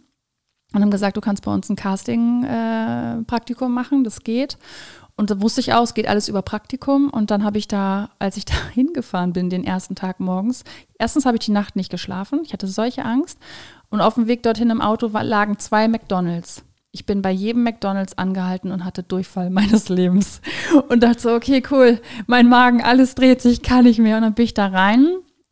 [0.75, 4.59] und haben gesagt, du kannst bei uns ein Casting-Praktikum machen, das geht.
[5.17, 7.09] Und da wusste ich auch, es geht alles über Praktikum.
[7.09, 10.65] Und dann habe ich da, als ich da hingefahren bin, den ersten Tag morgens,
[10.99, 12.41] erstens habe ich die Nacht nicht geschlafen.
[12.45, 13.39] Ich hatte solche Angst.
[13.89, 16.66] Und auf dem Weg dorthin im Auto lagen zwei McDonalds.
[16.99, 20.41] Ich bin bei jedem McDonalds angehalten und hatte Durchfall meines Lebens.
[20.89, 24.17] Und dachte so, okay, cool, mein Magen, alles dreht sich, kann nicht mehr.
[24.17, 25.07] Und dann bin ich da rein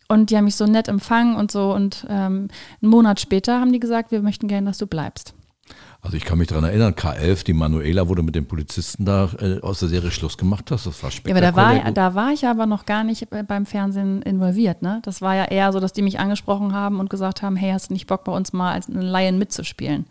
[0.08, 1.74] und die haben mich so nett empfangen und so.
[1.74, 2.48] Und ähm,
[2.80, 5.34] einen Monat später haben die gesagt, wir möchten gerne, dass du bleibst.
[6.00, 9.30] Also ich kann mich daran erinnern, K11, die Manuela, wo du mit den Polizisten da
[9.40, 10.86] äh, aus der Serie Schluss gemacht hast.
[10.86, 11.48] Das war Ja, spektakulär.
[11.48, 14.82] aber da war, da war ich aber noch gar nicht bei- beim Fernsehen involviert.
[14.82, 15.00] Ne?
[15.02, 17.88] Das war ja eher so, dass die mich angesprochen haben und gesagt haben, hey, hast
[17.88, 20.04] du nicht Bock bei uns mal als einen Laien mitzuspielen?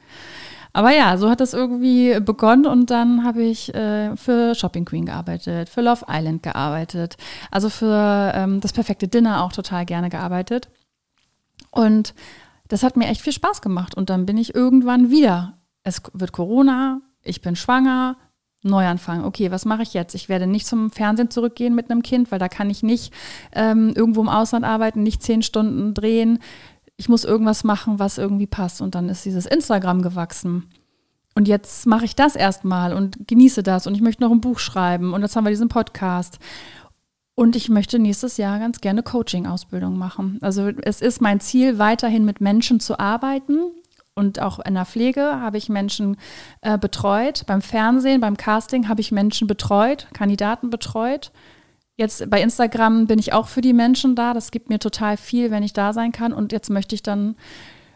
[0.74, 5.06] Aber ja, so hat das irgendwie begonnen und dann habe ich äh, für Shopping Queen
[5.06, 7.16] gearbeitet, für Love Island gearbeitet,
[7.52, 10.70] also für ähm, das perfekte Dinner auch total gerne gearbeitet.
[11.70, 12.16] Und
[12.68, 13.96] das hat mir echt viel Spaß gemacht.
[13.96, 15.58] Und dann bin ich irgendwann wieder.
[15.84, 18.18] Es wird Corona, ich bin schwanger,
[18.64, 19.26] Neuanfang.
[19.26, 20.16] Okay, was mache ich jetzt?
[20.16, 23.14] Ich werde nicht zum Fernsehen zurückgehen mit einem Kind, weil da kann ich nicht
[23.52, 26.40] ähm, irgendwo im Ausland arbeiten, nicht zehn Stunden drehen.
[27.04, 28.82] Ich muss irgendwas machen, was irgendwie passt.
[28.82, 30.70] Und dann ist dieses Instagram gewachsen.
[31.36, 33.88] Und jetzt mache ich das erstmal und genieße das.
[33.88, 35.14] Und ich möchte noch ein Buch schreiben.
[35.14, 36.40] Und jetzt haben wir diesen Podcast.
[37.36, 40.38] Und ich möchte nächstes Jahr ganz gerne Coaching-Ausbildung machen.
[40.40, 43.58] Also es ist mein Ziel, weiterhin mit Menschen zu arbeiten.
[44.16, 46.16] Und auch in der Pflege habe ich Menschen
[46.62, 47.44] äh, betreut.
[47.48, 51.34] Beim Fernsehen, beim Casting habe ich Menschen betreut, Kandidaten betreut.
[51.96, 54.34] Jetzt bei Instagram bin ich auch für die Menschen da.
[54.34, 56.34] Das gibt mir total viel, wenn ich da sein kann.
[56.34, 57.36] Und jetzt möchte ich dann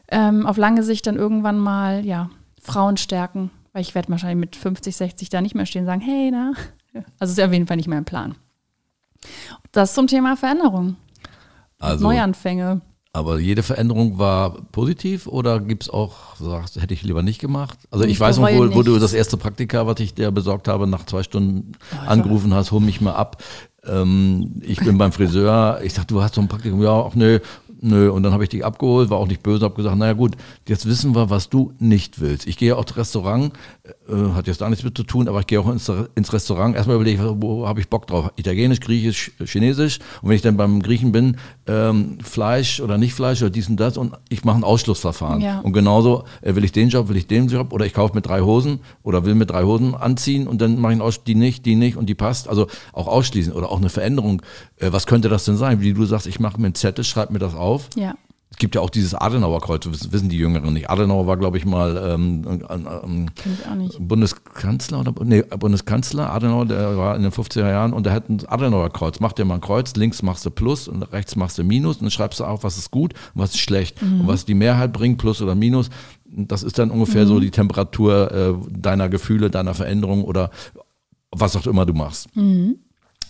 [0.10, 2.30] ähm, auf lange Sicht dann irgendwann mal ja,
[2.62, 3.50] Frauen stärken.
[3.74, 6.54] Weil ich werde wahrscheinlich mit 50, 60 da nicht mehr stehen und sagen, hey, na,
[7.20, 8.36] Also ist auf jeden Fall nicht mein Plan.
[9.72, 10.96] Das zum Thema Veränderung.
[11.80, 12.82] Also, Neuanfänge.
[13.14, 17.78] aber jede Veränderung war positiv oder gibt es auch, sagst, hätte ich lieber nicht gemacht?
[17.92, 20.68] Also ich, Ich weiß noch, wo, wo du das erste Praktika, was ich dir besorgt
[20.68, 23.44] habe, nach zwei Stunden war- angerufen hast, hol mich mal ab.
[23.88, 27.40] Ähm, ich bin beim Friseur, ich dachte, du hast so ein Praktikum, ja, ach nö,
[27.82, 28.10] nö.
[28.12, 30.36] Und dann habe ich dich abgeholt, war auch nicht böse, habe gesagt, naja gut,
[30.68, 32.48] jetzt wissen wir, was du nicht willst.
[32.48, 33.54] Ich gehe auch ins Restaurant,
[34.08, 36.76] äh, hat jetzt da nichts mit zu tun, aber ich gehe auch ins, ins Restaurant.
[36.76, 38.32] Erstmal überlege ich, wo habe ich Bock drauf?
[38.36, 40.00] Italienisch, Griechisch, Chinesisch.
[40.22, 41.38] Und wenn ich dann beim Griechen bin,
[41.68, 45.42] ähm, Fleisch oder nicht Fleisch oder dies und das und ich mache ein Ausschlussverfahren.
[45.42, 45.60] Ja.
[45.60, 48.26] Und genauso äh, will ich den Job, will ich den Job oder ich kaufe mit
[48.26, 51.66] drei Hosen oder will mit drei Hosen anziehen und dann mache ich einen die nicht,
[51.66, 52.48] die nicht und die passt.
[52.48, 54.42] Also auch ausschließen oder auch eine Veränderung.
[54.78, 55.82] Äh, was könnte das denn sein?
[55.82, 57.67] Wie du sagst, ich mache mir einen Zettel, schreib mir das auf.
[57.96, 58.16] Ja.
[58.50, 60.90] Es gibt ja auch dieses Adenauerkreuz, das wissen, die Jüngeren nicht.
[60.90, 63.28] Adenauer war, glaube ich, mal ähm, ähm,
[63.86, 63.98] ich.
[64.00, 68.44] Bundeskanzler oder nee, Bundeskanzler Adenauer, der war in den 50er Jahren und der hat ein
[68.48, 69.20] Adenauer Kreuz.
[69.20, 72.04] Mach dir mal ein Kreuz, links machst du Plus und rechts machst du Minus und
[72.04, 74.92] dann schreibst du auf, was ist gut und was ist schlecht und was die Mehrheit
[74.92, 75.90] bringt, Plus oder Minus.
[76.26, 80.50] Das ist dann ungefähr so die Temperatur äh, deiner Gefühle, deiner Veränderung oder
[81.32, 82.28] was auch immer du machst.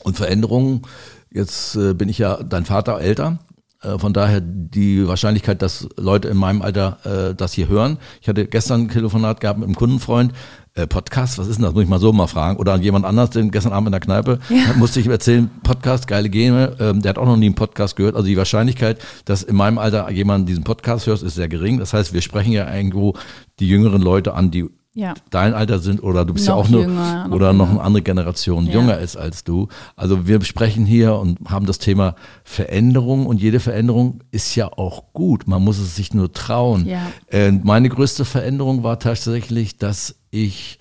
[0.04, 0.84] Und Veränderungen,
[1.32, 3.40] jetzt äh, bin ich ja dein Vater älter.
[3.82, 6.98] Äh, von daher die Wahrscheinlichkeit, dass Leute in meinem Alter
[7.32, 7.98] äh, das hier hören.
[8.22, 10.34] Ich hatte gestern ein Telefonat gehabt mit einem Kundenfreund.
[10.74, 11.74] Äh, Podcast, was ist denn das?
[11.74, 12.58] Muss ich mal so mal fragen.
[12.60, 14.74] Oder an jemand anders, den gestern Abend in der Kneipe, Ja.
[14.76, 16.76] musste ich ihm erzählen, Podcast, geile Gene.
[16.80, 18.16] Ähm, der hat auch noch nie einen Podcast gehört.
[18.16, 21.80] Also die Wahrscheinlichkeit, dass in meinem Alter jemand diesen Podcast hört, ist sehr gering.
[21.80, 23.14] Das heißt, wir sprechen ja irgendwo
[23.60, 24.66] die jüngeren Leute an, die
[24.98, 25.14] Ja.
[25.30, 27.82] dein Alter sind oder du bist ja Noch auch eine jünger, noch oder noch eine
[27.82, 28.74] andere Generation Ja.
[28.74, 29.68] jünger ist als du.
[29.96, 35.14] Also wir sprechen hier und haben das Thema Veränderung und jede Veränderung ist ja auch
[35.14, 35.48] gut.
[35.48, 36.88] Man muss es sich nur trauen.
[36.88, 37.02] Ja.
[37.28, 40.80] Äh, meine größte Veränderung war tatsächlich, dass ich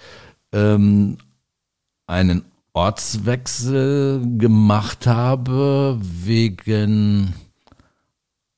[0.52, 1.18] ähm,
[2.06, 7.34] einen Ortswechsel gemacht habe wegen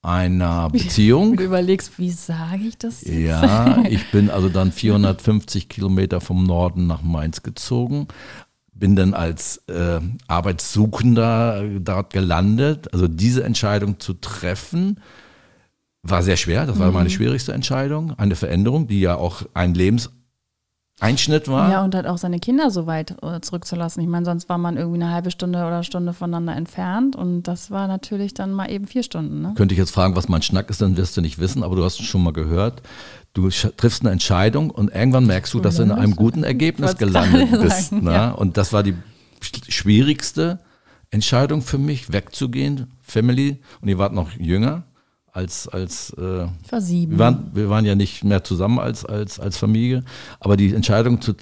[0.02, 1.36] einer Beziehung.
[1.36, 3.14] Du überlegst, wie sage ich das jetzt?
[3.14, 8.08] Ja, ich bin also dann 450 Kilometer vom Norden nach Mainz gezogen,
[8.72, 12.92] bin dann als äh, Arbeitssuchender dort gelandet.
[12.92, 15.00] Also diese Entscheidung zu treffen,
[16.02, 16.66] war sehr schwer.
[16.66, 18.16] Das war meine schwierigste Entscheidung.
[18.18, 19.74] Eine Veränderung, die ja auch ein
[21.00, 21.70] Lebenseinschnitt war.
[21.70, 24.02] Ja, und halt auch seine Kinder so weit äh, zurückzulassen.
[24.02, 27.70] Ich meine, sonst war man irgendwie eine halbe Stunde oder Stunde voneinander entfernt und das
[27.70, 29.40] war natürlich dann mal eben vier Stunden.
[29.42, 29.52] Ne?
[29.56, 31.84] Könnte ich jetzt fragen, was mein Schnack ist, dann wirst du nicht wissen, aber du
[31.84, 32.82] hast es schon mal gehört.
[33.34, 37.50] Du triffst eine Entscheidung und irgendwann merkst du, dass du in einem guten Ergebnis gelandet
[37.62, 37.90] bist.
[37.90, 38.12] sagen, ne?
[38.12, 38.30] ja.
[38.30, 38.94] Und das war die
[39.40, 40.58] sch- schwierigste
[41.10, 43.60] Entscheidung für mich, wegzugehen, Family.
[43.80, 44.82] Und ihr wart noch jünger
[45.32, 47.12] als, als äh, Ich war sieben.
[47.12, 50.04] wir, waren, wir waren ja nicht mehr zusammen als, als, als Familie,
[50.40, 51.34] aber die Entscheidung, zu,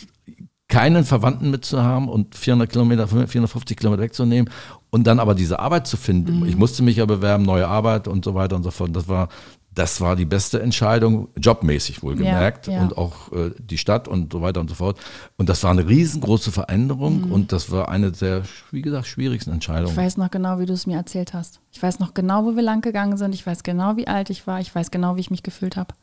[0.68, 4.50] keinen Verwandten mitzuhaben und 400 Kilometer, 450 Kilometer wegzunehmen
[4.90, 6.40] und dann aber diese Arbeit zu finden.
[6.40, 6.46] Mhm.
[6.46, 8.94] Ich musste mich ja bewerben, neue Arbeit und so weiter und so fort.
[8.94, 9.28] Das war,
[9.76, 12.82] das war die beste Entscheidung, jobmäßig wohlgemerkt Ja, ja.
[12.82, 14.98] und auch äh, die Stadt und so weiter und so fort.
[15.36, 19.58] Und das war eine riesengroße Veränderung und das war eine der, wie gesagt, schwierigsten Mhm.
[19.58, 19.96] Ich Entscheidungen.
[19.96, 21.60] weiß noch genau, wie du es mir erzählt hast.
[21.72, 23.34] Ich weiß noch genau, wo wir lang gegangen sind.
[23.34, 24.60] Ich weiß genau, wie alt ich war.
[24.60, 25.94] Ich weiß genau, wie ich mich gefühlt habe.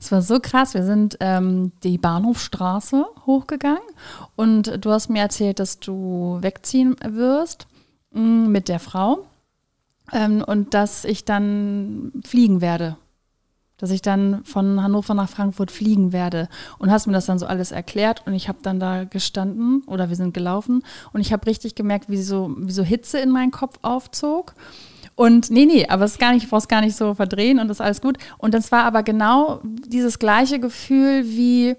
[0.00, 0.74] Es war so krass.
[0.74, 3.80] Wir sind ähm, die Bahnhofstraße hochgegangen
[4.36, 7.66] und du hast mir erzählt, dass du wegziehen wirst
[8.12, 9.26] mh, mit der Frau
[10.12, 12.96] ähm, und dass ich dann fliegen werde.
[13.76, 16.48] Dass ich dann von Hannover nach Frankfurt fliegen werde.
[16.78, 20.08] Und hast mir das dann so alles erklärt und ich habe dann da gestanden oder
[20.08, 23.50] wir sind gelaufen und ich habe richtig gemerkt, wie so, wie so Hitze in meinen
[23.50, 24.54] Kopf aufzog.
[25.20, 27.68] Und nee, nee, aber es ist gar nicht, ich brauch's gar nicht so verdrehen und
[27.68, 28.16] das ist alles gut.
[28.38, 31.76] Und das war aber genau dieses gleiche Gefühl wie,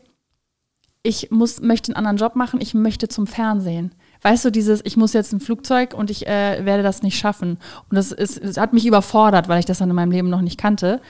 [1.03, 3.95] ich muss, möchte einen anderen Job machen, ich möchte zum Fernsehen.
[4.21, 7.57] Weißt du, dieses, ich muss jetzt ein Flugzeug und ich äh, werde das nicht schaffen.
[7.89, 10.41] Und das, ist, das hat mich überfordert, weil ich das dann in meinem Leben noch
[10.41, 11.01] nicht kannte.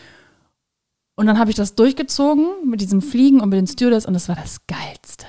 [1.16, 4.30] Und dann habe ich das durchgezogen mit diesem Fliegen und mit den Stewardess und das
[4.30, 5.26] war das Geilste.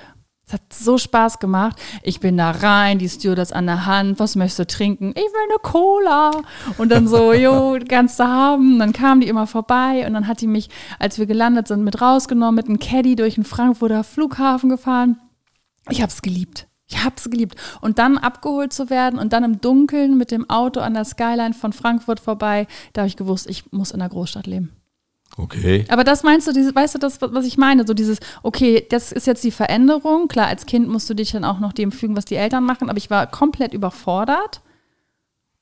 [0.47, 1.77] Es hat so Spaß gemacht.
[2.03, 4.19] Ich bin da rein, die Stewardess an der Hand.
[4.19, 5.11] Was möchtest du trinken?
[5.11, 6.31] Ich will eine Cola.
[6.79, 8.75] Und dann so, jo, kannst du haben.
[8.75, 10.69] Und dann kam die immer vorbei und dann hat die mich,
[10.99, 15.19] als wir gelandet sind, mit rausgenommen, mit einem Caddy durch den Frankfurter Flughafen gefahren.
[15.89, 16.69] Ich habe es geliebt.
[16.93, 17.57] Ich habe es geliebt.
[17.81, 21.55] Und dann abgeholt zu werden und dann im Dunkeln mit dem Auto an der Skyline
[21.55, 24.71] von Frankfurt vorbei, da habe ich gewusst, ich muss in der Großstadt leben.
[25.39, 25.87] Okay.
[25.89, 27.87] Aber das meinst du, weißt du das, was ich meine?
[27.87, 30.29] So dieses, okay, das ist jetzt die Veränderung.
[30.29, 32.91] Klar, als Kind musst du dich dann auch noch dem fügen, was die Eltern machen,
[32.91, 34.61] aber ich war komplett überfordert.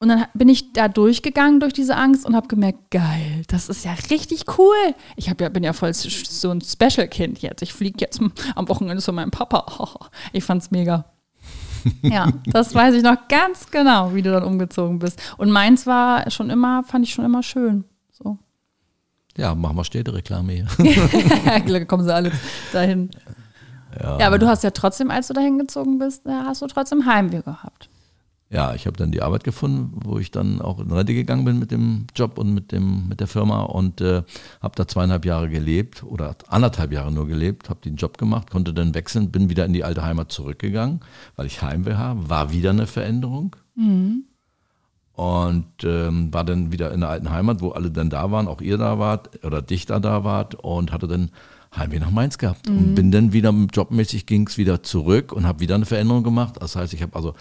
[0.00, 3.84] Und dann bin ich da durchgegangen durch diese Angst und habe gemerkt, geil, das ist
[3.84, 4.94] ja richtig cool.
[5.14, 7.62] Ich hab ja, bin ja voll so ein Special-Kind jetzt.
[7.62, 8.18] Ich fliege jetzt
[8.54, 9.66] am Wochenende zu meinem Papa.
[10.32, 11.04] Ich fand's mega.
[12.02, 15.20] Ja, das weiß ich noch ganz genau, wie du dann umgezogen bist.
[15.36, 17.84] Und meins war schon immer, fand ich schon immer schön.
[18.10, 18.38] So.
[19.36, 21.86] Ja, machen wir Städtereklame hier.
[21.86, 22.32] kommen sie alle
[22.72, 23.10] dahin.
[24.00, 24.18] Ja.
[24.18, 27.42] ja, aber du hast ja trotzdem, als du dahin gezogen bist, hast du trotzdem Heimweh
[27.42, 27.89] gehabt.
[28.52, 31.60] Ja, ich habe dann die Arbeit gefunden, wo ich dann auch in Rente gegangen bin
[31.60, 34.24] mit dem Job und mit, dem, mit der Firma und äh,
[34.60, 38.74] habe da zweieinhalb Jahre gelebt oder anderthalb Jahre nur gelebt, habe den Job gemacht, konnte
[38.74, 40.98] dann wechseln, bin wieder in die alte Heimat zurückgegangen,
[41.36, 43.54] weil ich Heimweh habe, war wieder eine Veränderung.
[43.76, 44.24] Mhm.
[45.12, 48.60] Und ähm, war dann wieder in der alten Heimat, wo alle dann da waren, auch
[48.60, 51.30] ihr da wart oder Dichter da wart und hatte dann
[51.76, 52.78] Heimweh nach Mainz gehabt mhm.
[52.78, 56.54] und bin dann wieder jobmäßig ging es wieder zurück und habe wieder eine Veränderung gemacht.
[56.58, 57.34] Das heißt, ich habe also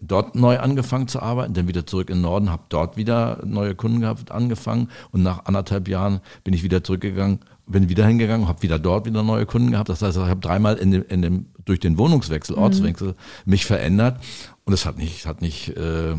[0.00, 3.74] dort neu angefangen zu arbeiten, dann wieder zurück in den Norden, habe dort wieder neue
[3.74, 8.62] Kunden gehabt, angefangen und nach anderthalb Jahren bin ich wieder zurückgegangen, bin wieder hingegangen, habe
[8.62, 9.88] wieder dort wieder neue Kunden gehabt.
[9.88, 12.62] Das heißt, ich habe dreimal in dem, in dem, durch den Wohnungswechsel, mhm.
[12.62, 14.22] Ortswechsel mich verändert
[14.64, 16.14] und es hat nicht, hat nicht, äh,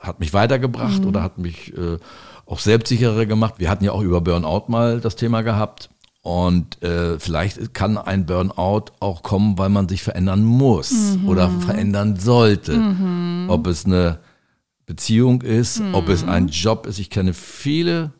[0.00, 1.08] hat mich weitergebracht mhm.
[1.08, 1.98] oder hat mich äh,
[2.46, 3.54] auch selbstsicherer gemacht.
[3.58, 5.90] Wir hatten ja auch über Burnout mal das Thema gehabt.
[6.28, 11.26] Und äh, vielleicht kann ein Burnout auch kommen, weil man sich verändern muss mhm.
[11.26, 12.76] oder verändern sollte.
[12.76, 13.46] Mhm.
[13.48, 14.18] Ob es eine
[14.84, 15.94] Beziehung ist, mhm.
[15.94, 16.48] ob es ein mhm.
[16.50, 16.98] Job ist.
[16.98, 18.12] Ich kenne viele,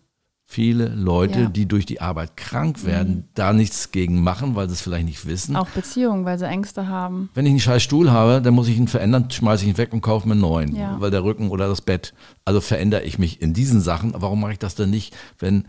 [0.47, 1.49] viele Leute, ja.
[1.51, 3.25] die durch die Arbeit krank werden, mhm.
[3.35, 5.55] da nichts gegen machen, weil sie es vielleicht nicht wissen.
[5.55, 7.29] Auch Beziehungen, weil sie Ängste haben.
[7.35, 9.92] Wenn ich einen scheiß Stuhl habe, dann muss ich ihn verändern, schmeiße ich ihn weg
[9.92, 10.99] und kaufe mir einen neuen, ja.
[10.99, 12.14] weil der Rücken oder das Bett.
[12.47, 14.14] Also verändere ich mich in diesen Sachen.
[14.16, 15.66] Warum mache ich das denn nicht, wenn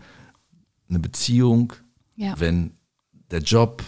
[0.88, 1.74] eine Beziehung
[2.20, 2.38] ja.
[2.38, 2.76] Wenn
[3.30, 3.82] der Job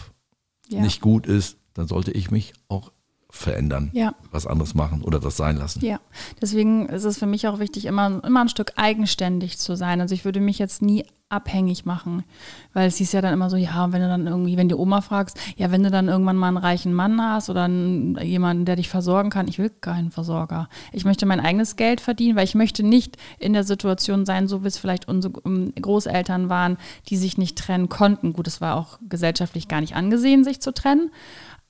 [0.68, 0.80] ja.
[0.80, 2.90] nicht gut ist, dann sollte ich mich auch
[3.34, 4.14] verändern, ja.
[4.30, 5.82] was anderes machen oder das sein lassen.
[5.82, 6.00] Ja,
[6.40, 10.02] deswegen ist es für mich auch wichtig, immer, immer ein Stück eigenständig zu sein.
[10.02, 12.24] Also ich würde mich jetzt nie abhängig machen,
[12.74, 15.00] weil es hieß ja dann immer so, ja, wenn du dann irgendwie, wenn die Oma
[15.00, 18.76] fragst, ja, wenn du dann irgendwann mal einen reichen Mann hast oder einen, jemanden, der
[18.76, 20.68] dich versorgen kann, ich will keinen Versorger.
[20.92, 24.62] Ich möchte mein eigenes Geld verdienen, weil ich möchte nicht in der Situation sein, so
[24.62, 26.76] wie es vielleicht unsere Großeltern waren,
[27.08, 28.34] die sich nicht trennen konnten.
[28.34, 31.10] Gut, es war auch gesellschaftlich gar nicht angesehen, sich zu trennen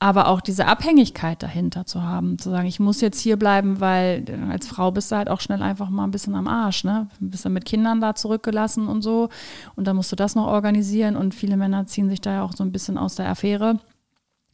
[0.03, 4.25] aber auch diese Abhängigkeit dahinter zu haben, zu sagen, ich muss jetzt hier bleiben, weil
[4.51, 7.07] als Frau bist du halt auch schnell einfach mal ein bisschen am Arsch, ne?
[7.21, 9.29] Bist du mit Kindern da zurückgelassen und so
[9.77, 12.53] und dann musst du das noch organisieren und viele Männer ziehen sich da ja auch
[12.53, 13.79] so ein bisschen aus der Affäre.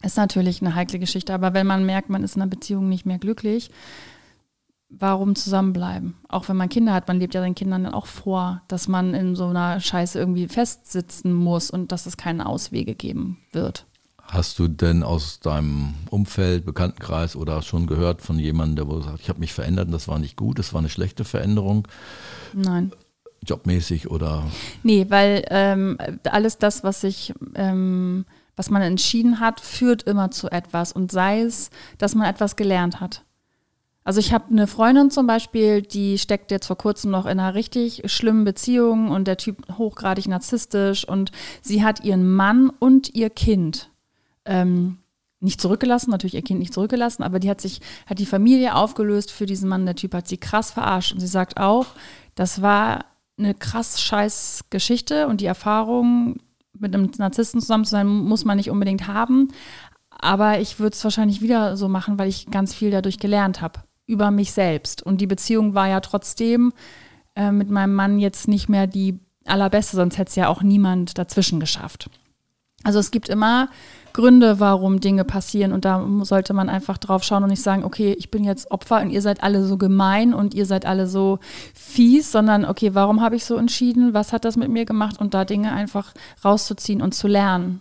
[0.02, 3.06] Ist natürlich eine heikle Geschichte, aber wenn man merkt, man ist in einer Beziehung nicht
[3.06, 3.70] mehr glücklich,
[4.90, 6.14] warum zusammenbleiben?
[6.28, 9.14] Auch wenn man Kinder hat, man lebt ja seinen Kindern dann auch vor, dass man
[9.14, 13.86] in so einer Scheiße irgendwie festsitzen muss und dass es keine Auswege geben wird.
[14.30, 19.20] Hast du denn aus deinem Umfeld, Bekanntenkreis oder schon gehört von jemandem, der wohl sagt,
[19.20, 21.88] ich habe mich verändert und das war nicht gut, das war eine schlechte Veränderung?
[22.52, 22.92] Nein.
[23.46, 24.44] Jobmäßig oder?
[24.82, 30.50] Nee, weil ähm, alles das, was ich, ähm, was man entschieden hat, führt immer zu
[30.50, 33.24] etwas und sei es, dass man etwas gelernt hat.
[34.04, 37.54] Also ich habe eine Freundin zum Beispiel, die steckt jetzt vor kurzem noch in einer
[37.54, 43.30] richtig schlimmen Beziehung und der Typ hochgradig narzisstisch und sie hat ihren Mann und ihr
[43.30, 43.90] Kind
[44.48, 44.98] ähm,
[45.40, 49.30] nicht zurückgelassen, natürlich ihr Kind nicht zurückgelassen, aber die hat sich, hat die Familie aufgelöst
[49.30, 49.86] für diesen Mann.
[49.86, 51.12] Der Typ hat sie krass verarscht.
[51.12, 51.86] Und sie sagt auch,
[52.34, 53.04] das war
[53.38, 56.40] eine krass scheiß Geschichte und die Erfahrung,
[56.76, 59.48] mit einem Narzissten zusammen zu sein, muss man nicht unbedingt haben.
[60.10, 63.80] Aber ich würde es wahrscheinlich wieder so machen, weil ich ganz viel dadurch gelernt habe.
[64.06, 65.02] Über mich selbst.
[65.02, 66.72] Und die Beziehung war ja trotzdem
[67.36, 71.18] äh, mit meinem Mann jetzt nicht mehr die allerbeste, sonst hätte es ja auch niemand
[71.18, 72.10] dazwischen geschafft.
[72.84, 73.68] Also es gibt immer
[74.12, 78.14] Gründe, warum Dinge passieren und da sollte man einfach drauf schauen und nicht sagen, okay,
[78.18, 81.38] ich bin jetzt Opfer und ihr seid alle so gemein und ihr seid alle so
[81.74, 84.14] fies, sondern okay, warum habe ich so entschieden?
[84.14, 85.20] Was hat das mit mir gemacht?
[85.20, 87.80] Und da Dinge einfach rauszuziehen und zu lernen.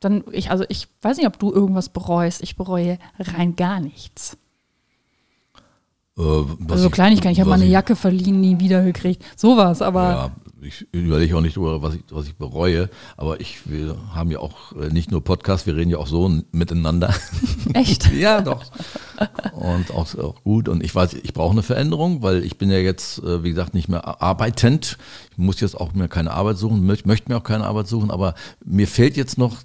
[0.00, 2.42] Dann ich, also ich weiß nicht, ob du irgendwas bereust.
[2.42, 4.36] Ich bereue rein gar nichts.
[6.18, 7.32] Äh, also so Kleinigkeiten.
[7.32, 9.24] Ich habe mal eine Jacke verliehen, nie wieder gekriegt.
[9.36, 10.02] Sowas, aber.
[10.02, 10.30] Ja,
[10.62, 14.40] ich überlege auch nicht darüber, was ich, was ich bereue, aber ich, wir haben ja
[14.40, 17.14] auch äh, nicht nur Podcast, wir reden ja auch so miteinander.
[17.74, 18.10] Echt?
[18.12, 18.64] ja, doch.
[19.52, 20.68] Und auch, auch, gut.
[20.68, 23.74] Und ich weiß, ich brauche eine Veränderung, weil ich bin ja jetzt, äh, wie gesagt,
[23.74, 24.98] nicht mehr arbeitend.
[25.32, 28.10] Ich muss jetzt auch mir keine Arbeit suchen, möchte, möchte mir auch keine Arbeit suchen,
[28.10, 29.58] aber mir fehlt jetzt noch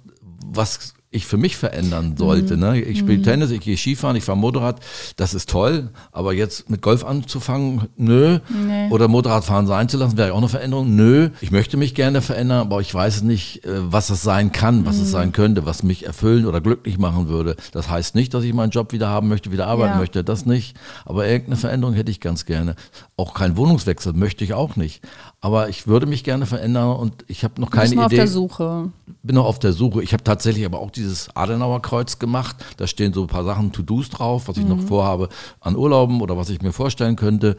[0.44, 2.54] was ich für mich verändern sollte.
[2.54, 2.60] Mhm.
[2.60, 2.80] Ne?
[2.80, 3.22] Ich spiele mhm.
[3.22, 4.80] Tennis, ich gehe Skifahren, ich fahre Motorrad,
[5.16, 8.38] das ist toll, aber jetzt mit Golf anzufangen, nö.
[8.48, 8.88] Nee.
[8.90, 11.30] Oder Motorradfahren sein zu lassen, wäre auch eine Veränderung, nö.
[11.40, 14.96] Ich möchte mich gerne verändern, aber ich weiß nicht, äh, was es sein kann, was
[14.96, 15.02] mhm.
[15.02, 17.56] es sein könnte, was mich erfüllen oder glücklich machen würde.
[17.72, 19.98] Das heißt nicht, dass ich meinen Job wieder haben möchte, wieder arbeiten ja.
[19.98, 20.76] möchte, das nicht.
[21.04, 22.74] Aber irgendeine Veränderung hätte ich ganz gerne.
[23.16, 25.02] Auch kein Wohnungswechsel möchte ich auch nicht.
[25.42, 27.94] Aber ich würde mich gerne verändern und ich habe noch keine Idee.
[27.94, 28.90] Ich bin auf der Suche.
[29.22, 30.02] Bin noch auf der Suche.
[30.02, 32.56] Ich habe tatsächlich aber auch die dieses Adenauerkreuz gemacht.
[32.76, 35.28] Da stehen so ein paar Sachen, To-Dos drauf, was ich noch vorhabe
[35.60, 37.56] an Urlauben oder was ich mir vorstellen könnte.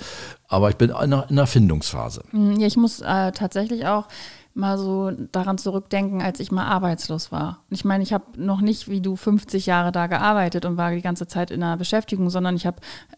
[0.48, 2.24] Aber ich bin in einer, in einer Findungsphase.
[2.32, 4.08] Hm, Ja, ich muss äh, tatsächlich auch
[4.56, 7.60] mal so daran zurückdenken, als ich mal arbeitslos war.
[7.70, 10.92] Und ich meine, ich habe noch nicht wie du 50 Jahre da gearbeitet und war
[10.92, 12.78] die ganze Zeit in einer Beschäftigung, sondern ich habe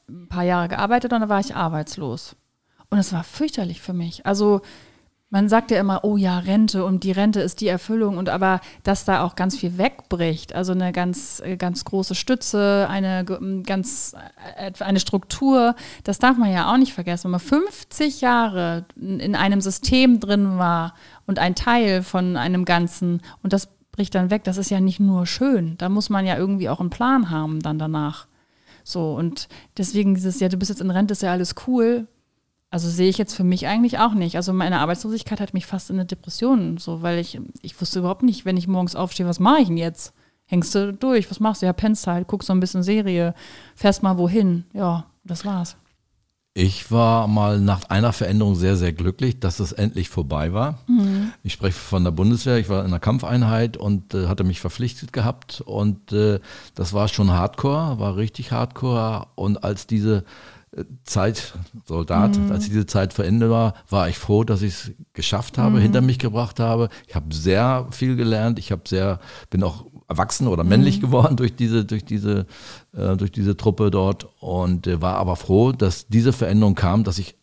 [0.10, 2.36] ein paar Jahre gearbeitet und dann war ich arbeitslos.
[2.90, 4.26] Und es war fürchterlich für mich.
[4.26, 4.62] Also
[5.36, 8.62] man sagt ja immer, oh ja, Rente und die Rente ist die Erfüllung und aber
[8.84, 13.26] dass da auch ganz viel wegbricht, also eine ganz äh, ganz große Stütze, eine
[13.64, 14.16] ganz
[14.58, 17.26] äh, eine Struktur, das darf man ja auch nicht vergessen.
[17.26, 20.94] Wenn man 50 Jahre in einem System drin war
[21.26, 25.00] und ein Teil von einem Ganzen und das bricht dann weg, das ist ja nicht
[25.00, 25.76] nur schön.
[25.80, 28.28] Da muss man ja irgendwie auch einen Plan haben dann danach.
[28.84, 32.08] So und deswegen dieses, ja, du bist jetzt in Rente, ist ja alles cool.
[32.76, 34.36] Also sehe ich jetzt für mich eigentlich auch nicht.
[34.36, 38.22] Also meine Arbeitslosigkeit hat mich fast in eine Depression, so, weil ich, ich wusste überhaupt
[38.22, 40.14] nicht, wenn ich morgens aufstehe, was mache ich denn jetzt?
[40.44, 41.32] Hängst du durch?
[41.32, 41.68] Was machst du?
[41.68, 43.34] Ja, pennst halt, guckst so ein bisschen Serie,
[43.78, 44.66] fährst mal wohin.
[44.74, 45.78] Ja, das war's.
[46.54, 50.80] Ich war mal nach einer Veränderung sehr, sehr glücklich, dass es endlich vorbei war.
[51.44, 52.58] Ich spreche von der Bundeswehr.
[52.58, 55.62] Ich war in einer Kampfeinheit und äh, hatte mich verpflichtet gehabt.
[55.62, 56.42] Und äh,
[56.74, 59.28] das war schon hardcore, war richtig hardcore.
[59.36, 60.26] Und als diese
[61.06, 61.54] Zeit,
[61.86, 65.80] Soldat, als diese Zeit vor Ende war, war ich froh, dass ich es geschafft habe,
[65.80, 66.90] hinter mich gebracht habe.
[67.08, 68.60] Ich habe sehr viel gelernt.
[68.60, 72.46] Ich habe sehr, bin auch erwachsen oder männlich geworden durch diese, durch diese,
[72.94, 77.18] äh, durch diese Truppe dort und äh, war aber froh, dass diese Veränderung kam, dass
[77.20, 77.36] ich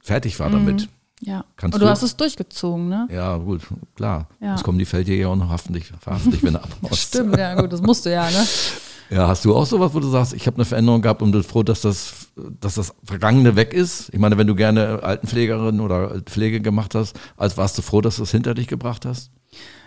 [0.00, 0.88] fertig war damit.
[1.22, 1.44] Ja.
[1.56, 1.90] Kannst und du du?
[1.90, 3.06] hast es durchgezogen, ne?
[3.10, 3.62] Ja, gut,
[3.94, 4.28] klar.
[4.40, 4.54] Ja.
[4.54, 6.96] Es kommen die Feldjäger und verhaften dich, verhaften dich wenn du abhaust.
[7.08, 8.46] Stimmt, ja gut, das musst du ja, ne?
[9.10, 11.42] Ja, hast du auch sowas, wo du sagst, ich habe eine Veränderung gehabt und bin
[11.42, 12.28] froh, dass das,
[12.60, 14.08] dass das Vergangene weg ist?
[14.12, 18.16] Ich meine, wenn du gerne Altenpflegerin oder Pflege gemacht hast, als warst du froh, dass
[18.16, 19.32] du es hinter dich gebracht hast?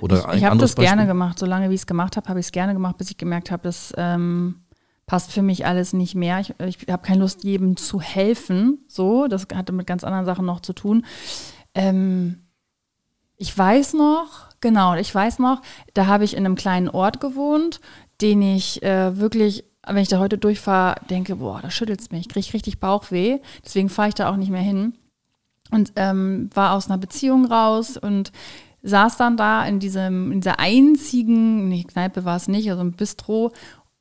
[0.02, 1.08] Oder Ich, ich habe das gerne Beispiel?
[1.08, 1.40] gemacht.
[1.40, 3.64] Solange wie ich es gemacht habe, habe ich es gerne gemacht, bis ich gemerkt habe,
[3.64, 4.56] das ähm,
[5.06, 6.42] passt für mich alles nicht mehr.
[6.42, 8.80] Ich, ich habe keine Lust, jedem zu helfen.
[8.90, 11.06] So, das hatte mit ganz anderen Sachen noch zu tun.
[11.76, 12.40] Ähm,
[13.38, 15.62] ich weiß noch, genau, ich weiß noch,
[15.94, 17.82] da habe ich in einem kleinen Ort gewohnt,
[18.22, 22.22] den ich äh, wirklich, wenn ich da heute durchfahre, denke, boah, da schüttelt es mich,
[22.22, 23.40] ich kriege richtig Bauchweh.
[23.66, 24.94] Deswegen fahre ich da auch nicht mehr hin
[25.72, 28.32] und ähm, war aus einer Beziehung raus und
[28.84, 32.94] saß dann da in diesem, in dieser einzigen, nee, Kneipe war es nicht, also ein
[32.94, 33.52] Bistro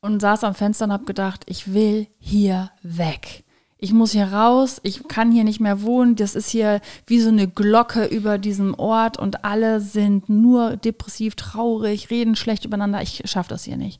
[0.01, 3.45] und saß am Fenster und habe gedacht, ich will hier weg.
[3.83, 6.15] Ich muss hier raus, ich kann hier nicht mehr wohnen.
[6.15, 11.35] Das ist hier wie so eine Glocke über diesem Ort und alle sind nur depressiv,
[11.35, 13.01] traurig, reden schlecht übereinander.
[13.01, 13.99] Ich schaffe das hier nicht.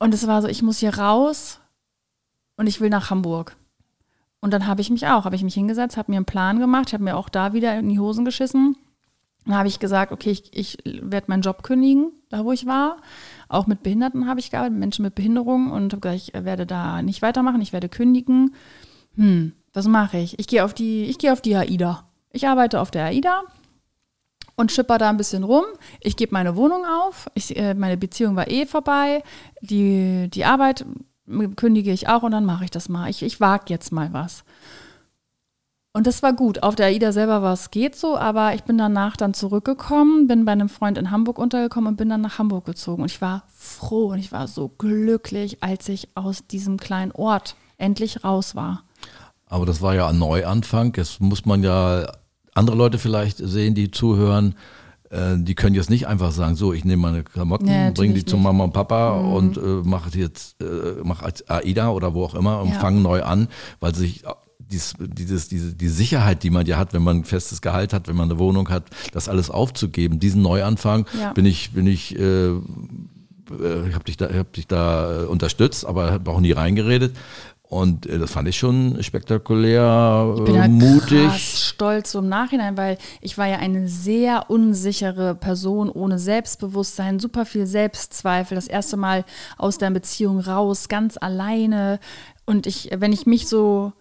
[0.00, 1.60] Und es war so, ich muss hier raus
[2.56, 3.56] und ich will nach Hamburg.
[4.40, 6.92] Und dann habe ich mich auch, habe ich mich hingesetzt, habe mir einen Plan gemacht,
[6.92, 8.76] habe mir auch da wieder in die Hosen geschissen.
[9.46, 12.98] Dann habe ich gesagt, okay, ich, ich werde meinen Job kündigen, da wo ich war.
[13.48, 17.00] Auch mit Behinderten habe ich gearbeitet, Menschen mit Behinderung und habe gesagt, ich werde da
[17.02, 18.54] nicht weitermachen, ich werde kündigen.
[19.14, 20.38] Hm, was mache ich?
[20.38, 22.04] Ich gehe auf die, ich gehe auf die AIDA.
[22.32, 23.44] Ich arbeite auf der AIDA
[24.56, 25.64] und schipper da ein bisschen rum.
[26.00, 27.30] Ich gebe meine Wohnung auf.
[27.34, 29.22] Ich, äh, meine Beziehung war eh vorbei.
[29.60, 30.84] Die, die Arbeit
[31.56, 33.08] kündige ich auch und dann mache ich das mal.
[33.10, 34.44] Ich, ich wage jetzt mal was.
[35.96, 36.62] Und das war gut.
[36.62, 40.44] Auf der AIDA selber war es geht so, aber ich bin danach dann zurückgekommen, bin
[40.44, 43.00] bei einem Freund in Hamburg untergekommen und bin dann nach Hamburg gezogen.
[43.00, 47.56] Und ich war froh und ich war so glücklich, als ich aus diesem kleinen Ort
[47.78, 48.82] endlich raus war.
[49.46, 50.92] Aber das war ja ein Neuanfang.
[50.94, 52.12] Jetzt muss man ja
[52.52, 54.54] andere Leute vielleicht sehen, die zuhören.
[55.08, 58.24] Äh, die können jetzt nicht einfach sagen, so, ich nehme meine Klamotten, natürlich bringe die
[58.26, 58.40] zu nicht.
[58.40, 58.42] Mhm.
[58.42, 62.74] Mama und Papa und äh, mache jetzt, äh, mach AIDA oder wo auch immer und
[62.74, 62.80] Ja.
[62.80, 63.48] fange neu an,
[63.80, 64.24] weil sich
[64.70, 68.08] dies, dieses, diese, die Sicherheit, die man ja hat, wenn man ein festes Gehalt hat,
[68.08, 71.32] wenn man eine Wohnung hat, das alles aufzugeben, diesen Neuanfang, Ja.
[71.32, 72.58] bin ich, bin ich, äh, äh,
[73.88, 77.16] ich habe dich da, hab dich da äh, unterstützt, aber habe auch nie reingeredet.
[77.68, 81.24] Und äh, das fand ich schon spektakulär, Ich bin ja mutig.
[81.26, 87.18] krass stolz so im Nachhinein, weil ich war ja eine sehr unsichere Person ohne Selbstbewusstsein,
[87.18, 89.24] super viel Selbstzweifel, das erste Mal
[89.58, 91.98] aus der Beziehung raus, ganz alleine.
[92.44, 93.92] Und ich, wenn ich mich so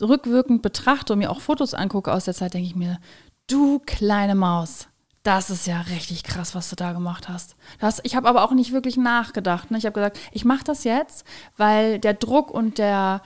[0.00, 2.98] rückwirkend betrachte und mir auch Fotos angucke aus der Zeit, denke ich mir,
[3.46, 4.88] du kleine Maus.
[5.22, 7.56] Das ist ja richtig krass, was du da gemacht hast.
[7.78, 9.70] Das, ich habe aber auch nicht wirklich nachgedacht.
[9.70, 9.78] Ne?
[9.78, 11.24] Ich habe gesagt, ich mache das jetzt,
[11.56, 13.22] weil der Druck und der,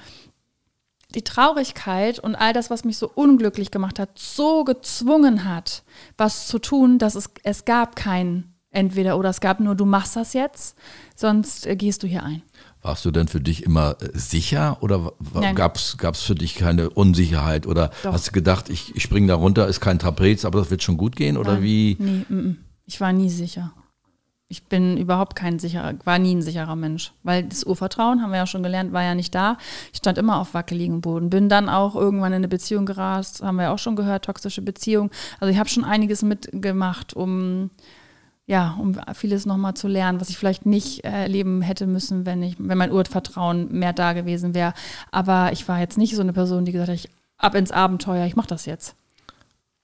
[1.14, 5.82] die Traurigkeit und all das, was mich so unglücklich gemacht hat, so gezwungen hat,
[6.16, 10.14] was zu tun, dass es, es gab kein entweder oder es gab nur, du machst
[10.14, 10.76] das jetzt,
[11.16, 12.42] sonst äh, gehst du hier ein.
[12.82, 15.12] Warst du denn für dich immer äh, sicher oder
[15.54, 18.12] gab es für dich keine Unsicherheit oder Doch.
[18.12, 20.96] hast du gedacht, ich, ich springe da runter, ist kein Trapez, aber das wird schon
[20.96, 21.62] gut gehen oder Nein.
[21.62, 21.96] wie?
[21.98, 22.58] Nee, mm, mm.
[22.86, 23.72] ich war nie sicher.
[24.50, 27.12] Ich bin überhaupt kein sicherer, war nie ein sicherer Mensch.
[27.22, 29.58] Weil das Urvertrauen, haben wir ja schon gelernt, war ja nicht da.
[29.92, 31.28] Ich stand immer auf wackeligem Boden.
[31.28, 34.62] Bin dann auch irgendwann in eine Beziehung gerast, haben wir ja auch schon gehört, toxische
[34.62, 35.10] Beziehung.
[35.38, 37.70] Also ich habe schon einiges mitgemacht, um
[38.48, 42.56] ja, um vieles nochmal zu lernen, was ich vielleicht nicht erleben hätte müssen, wenn ich,
[42.58, 44.72] wenn mein Urvertrauen mehr da gewesen wäre.
[45.12, 48.24] Aber ich war jetzt nicht so eine Person, die gesagt hat, ich ab ins Abenteuer,
[48.24, 48.96] ich mache das jetzt.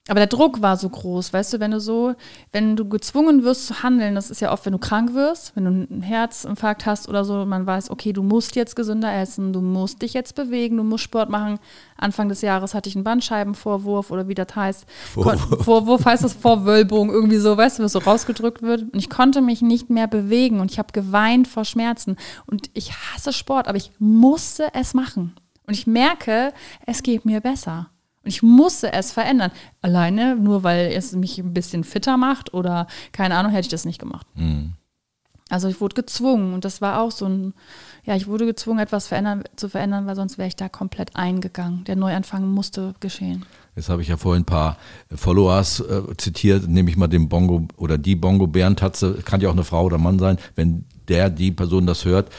[0.07, 2.13] Aber der Druck war so groß, weißt du, wenn du so,
[2.51, 5.63] wenn du gezwungen wirst zu handeln, das ist ja oft, wenn du krank wirst, wenn
[5.63, 9.61] du einen Herzinfarkt hast oder so, man weiß, okay, du musst jetzt gesünder essen, du
[9.61, 11.57] musst dich jetzt bewegen, du musst Sport machen.
[11.97, 14.85] Anfang des Jahres hatte ich einen Bandscheibenvorwurf oder wie das heißt.
[15.15, 18.83] Vorwurf, Vorwurf heißt das Vorwölbung, irgendwie so, weißt du, was so rausgedrückt wird.
[18.83, 22.15] Und ich konnte mich nicht mehr bewegen und ich habe geweint vor Schmerzen.
[22.45, 25.33] Und ich hasse Sport, aber ich musste es machen.
[25.65, 26.53] Und ich merke,
[26.85, 27.89] es geht mir besser.
[28.25, 29.51] Und ich musste es verändern.
[29.81, 33.85] Alleine, nur weil es mich ein bisschen fitter macht oder keine Ahnung, hätte ich das
[33.85, 34.25] nicht gemacht.
[34.33, 34.73] Mhm.
[35.49, 37.53] Also ich wurde gezwungen und das war auch so ein,
[38.03, 41.83] ja, ich wurde gezwungen, etwas verändern, zu verändern, weil sonst wäre ich da komplett eingegangen.
[41.83, 43.45] Der Neuanfang musste geschehen.
[43.75, 44.77] Jetzt habe ich ja vorhin ein paar
[45.13, 49.63] Followers äh, zitiert, nehme ich mal den Bongo oder die Bongo-Bärentatze, kann ja auch eine
[49.63, 52.31] Frau oder Mann sein, wenn der, die Person das hört,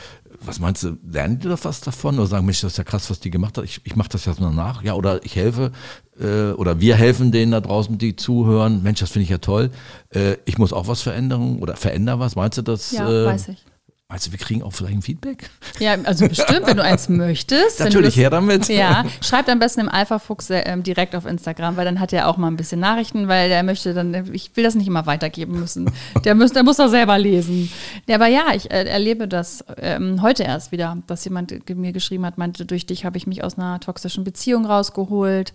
[0.47, 3.11] was meinst du, lernen die da was davon oder sagen, Mensch, das ist ja krass,
[3.11, 5.72] was die gemacht hat, ich, ich mache das jetzt mal nach, ja, oder ich helfe
[6.20, 9.70] äh, oder wir helfen denen da draußen, die zuhören, Mensch, das finde ich ja toll,
[10.14, 12.92] äh, ich muss auch was verändern oder verändere was, meinst du das?
[12.92, 13.64] Ja, äh, weiß ich.
[14.09, 15.50] Du, wir kriegen auch vielleicht ein Feedback?
[15.80, 17.80] Ja, also bestimmt, wenn du eins möchtest.
[17.80, 18.68] Natürlich, her damit.
[18.68, 22.36] Ja, schreibt am besten im Alpha-Fuchs äh, direkt auf Instagram, weil dann hat er auch
[22.36, 25.90] mal ein bisschen Nachrichten, weil der möchte dann, ich will das nicht immer weitergeben müssen.
[26.24, 27.70] Der muss, der muss das selber lesen.
[28.07, 32.24] Ja, aber ja, ich äh, erlebe das ähm, heute erst wieder, dass jemand mir geschrieben
[32.24, 35.52] hat, meinte, durch dich habe ich mich aus einer toxischen Beziehung rausgeholt.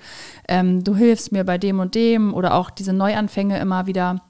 [0.50, 4.22] Ähm, du hilfst mir bei dem und dem oder auch diese Neuanfänge immer wieder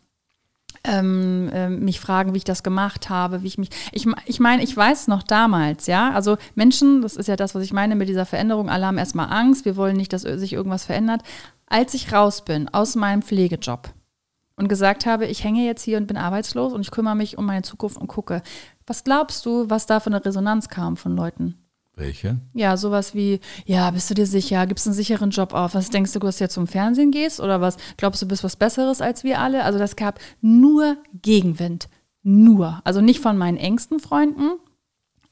[0.84, 3.69] ähm, äh, mich fragen, wie ich das gemacht habe, wie ich mich.
[3.91, 6.11] Ich, ich meine, ich weiß noch damals, ja.
[6.11, 9.32] Also Menschen, das ist ja das, was ich meine mit dieser Veränderung, alle haben erstmal
[9.32, 11.21] Angst, wir wollen nicht, dass sich irgendwas verändert.
[11.67, 13.93] Als ich raus bin aus meinem Pflegejob
[14.55, 17.45] und gesagt habe, ich hänge jetzt hier und bin arbeitslos und ich kümmere mich um
[17.45, 18.41] meine Zukunft und gucke,
[18.86, 21.61] was glaubst du, was da für eine Resonanz kam von Leuten?
[22.02, 22.39] Welche?
[22.56, 24.66] Ja, sowas wie, ja, bist du dir sicher?
[24.66, 25.76] Gibst einen sicheren Job auf?
[25.76, 27.39] Was denkst du, dass du jetzt zum Fernsehen gehst?
[27.39, 27.78] Oder was?
[27.97, 29.64] Glaubst du, bist was Besseres als wir alle?
[29.64, 31.89] Also das gab nur Gegenwind.
[32.24, 32.82] Nur.
[32.86, 34.54] Also nicht von meinen engsten Freunden,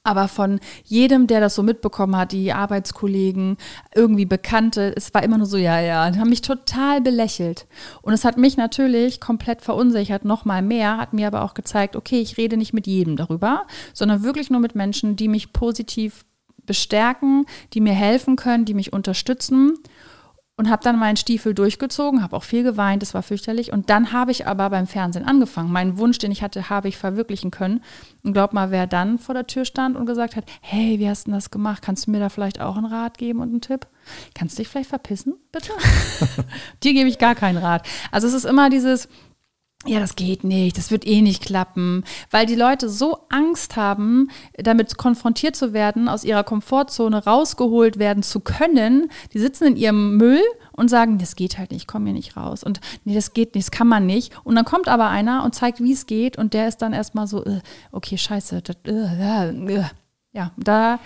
[0.04, 3.58] aber von jedem, der das so mitbekommen hat, die Arbeitskollegen,
[3.94, 7.68] irgendwie Bekannte, es war immer nur so, ja, ja, die haben mich total belächelt.
[8.02, 11.96] Und es hat mich natürlich komplett verunsichert, noch mal mehr, hat mir aber auch gezeigt,
[11.96, 16.26] okay, ich rede nicht mit jedem darüber, sondern wirklich nur mit Menschen, die mich positiv
[16.70, 19.74] bestärken, die mir helfen können, die mich unterstützen.
[20.56, 23.72] Und habe dann meinen Stiefel durchgezogen, habe auch viel geweint, das war fürchterlich.
[23.72, 25.72] Und dann habe ich aber beim Fernsehen angefangen.
[25.72, 27.82] Meinen Wunsch, den ich hatte, habe ich verwirklichen können.
[28.24, 31.28] Und glaub mal, wer dann vor der Tür stand und gesagt hat, hey, wie hast
[31.28, 31.82] du das gemacht?
[31.82, 33.88] Kannst du mir da vielleicht auch einen Rat geben und einen Tipp?
[34.36, 35.72] Kannst du dich vielleicht verpissen, bitte?
[36.84, 37.88] Dir gebe ich gar keinen Rat.
[38.12, 39.08] Also es ist immer dieses,
[39.86, 44.30] ja, das geht nicht, das wird eh nicht klappen, weil die Leute so Angst haben,
[44.58, 49.10] damit konfrontiert zu werden, aus ihrer Komfortzone rausgeholt werden zu können.
[49.34, 52.36] Die sitzen in ihrem Müll und sagen, das geht halt nicht, ich komme hier nicht
[52.36, 52.62] raus.
[52.62, 54.34] Und nee, das geht nicht, das kann man nicht.
[54.44, 57.28] Und dann kommt aber einer und zeigt, wie es geht und der ist dann erstmal
[57.28, 57.62] so, äh,
[57.94, 59.84] okay, scheiße, das, äh, äh,
[60.34, 61.00] ja, da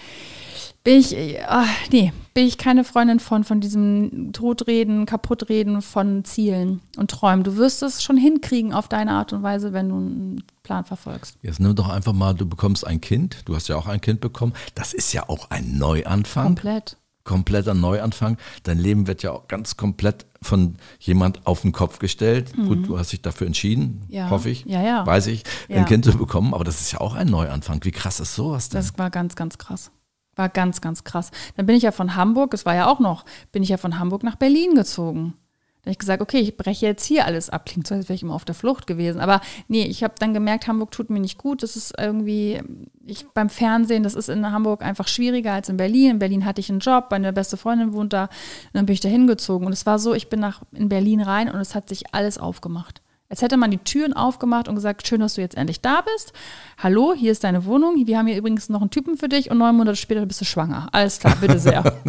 [0.83, 1.15] bin ich,
[1.47, 7.43] ach, nee, bin ich keine Freundin von, von diesem Todreden, Kaputtreden von Zielen und Träumen.
[7.43, 11.37] Du wirst es schon hinkriegen auf deine Art und Weise, wenn du einen Plan verfolgst.
[11.41, 14.19] Jetzt nimm doch einfach mal, du bekommst ein Kind, du hast ja auch ein Kind
[14.19, 14.53] bekommen.
[14.75, 16.45] Das ist ja auch ein Neuanfang.
[16.45, 16.97] Komplett.
[17.23, 18.37] Kompletter Neuanfang.
[18.63, 22.57] Dein Leben wird ja auch ganz komplett von jemand auf den Kopf gestellt.
[22.57, 22.67] Mhm.
[22.67, 24.29] Gut, du hast dich dafür entschieden, ja.
[24.29, 25.05] hoffe ich, ja, ja.
[25.05, 26.53] weiß ich, ein Kind zu bekommen.
[26.53, 27.79] Aber das ist ja auch ein Neuanfang.
[27.83, 28.79] Wie krass ist sowas denn?
[28.79, 29.91] Das war ganz, ganz krass.
[30.35, 31.31] War ganz, ganz krass.
[31.55, 33.99] Dann bin ich ja von Hamburg, es war ja auch noch, bin ich ja von
[33.99, 35.35] Hamburg nach Berlin gezogen.
[35.83, 37.65] Da habe ich gesagt, okay, ich breche jetzt hier alles ab.
[37.65, 39.19] Klingt so, als wäre ich immer auf der Flucht gewesen.
[39.19, 41.61] Aber nee, ich habe dann gemerkt, Hamburg tut mir nicht gut.
[41.61, 42.61] Das ist irgendwie,
[43.05, 46.11] ich beim Fernsehen, das ist in Hamburg einfach schwieriger als in Berlin.
[46.11, 48.29] In Berlin hatte ich einen Job, meine beste Freundin wohnt da.
[48.71, 49.67] Dann bin ich da hingezogen.
[49.67, 52.37] Und es war so, ich bin nach in Berlin rein und es hat sich alles
[52.37, 53.01] aufgemacht.
[53.27, 56.31] Als hätte man die Türen aufgemacht und gesagt, schön, dass du jetzt endlich da bist.
[56.77, 57.95] Hallo, hier ist deine Wohnung.
[58.05, 60.45] Wir haben hier übrigens noch einen Typen für dich und neun Monate später bist du
[60.45, 60.87] schwanger.
[60.93, 61.83] Alles klar, bitte sehr.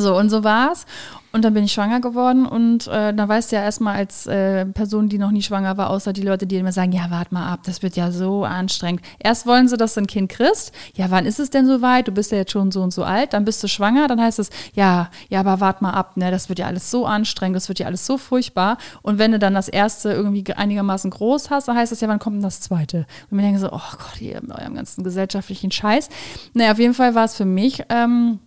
[0.00, 0.86] so, und so war's.
[1.30, 4.64] Und dann bin ich schwanger geworden und äh, da weißt du ja erstmal als äh,
[4.64, 7.52] Person, die noch nie schwanger war, außer die Leute, die immer sagen, ja, warte mal
[7.52, 9.02] ab, das wird ja so anstrengend.
[9.18, 10.72] Erst wollen sie, dass du ein Kind kriegst.
[10.94, 12.08] Ja, wann ist es denn soweit?
[12.08, 13.34] Du bist ja jetzt schon so und so alt.
[13.34, 14.08] Dann bist du schwanger.
[14.08, 17.04] Dann heißt es, ja, ja, aber warte mal ab, ne, das wird ja alles so
[17.04, 18.78] anstrengend, das wird ja alles so furchtbar.
[19.02, 22.18] Und wenn du dann das erste irgendwie einigermaßen groß hast, dann heißt es ja, wann
[22.18, 23.06] kommt denn das zweite?
[23.30, 26.08] Und wir denken so, oh Gott, ihr mit eurem ganzen gesellschaftlichen Scheiß.
[26.54, 28.38] Naja, auf jeden Fall war es für mich, ähm,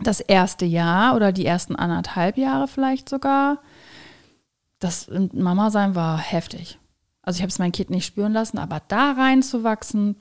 [0.00, 3.58] das erste Jahr oder die ersten anderthalb Jahre vielleicht sogar,
[4.78, 6.78] das Mama sein war heftig.
[7.22, 10.16] Also ich habe es mein Kind nicht spüren lassen, aber da reinzuwachsen,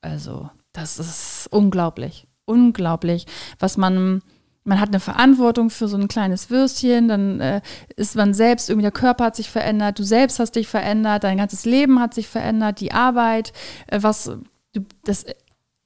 [0.00, 3.26] also das ist unglaublich, unglaublich,
[3.58, 4.22] was man
[4.64, 7.60] man hat eine Verantwortung für so ein kleines Würstchen, dann äh,
[7.96, 11.38] ist man selbst, irgendwie der Körper hat sich verändert, du selbst hast dich verändert, dein
[11.38, 13.52] ganzes Leben hat sich verändert, die Arbeit,
[13.86, 14.24] äh, was,
[14.72, 15.24] du, das,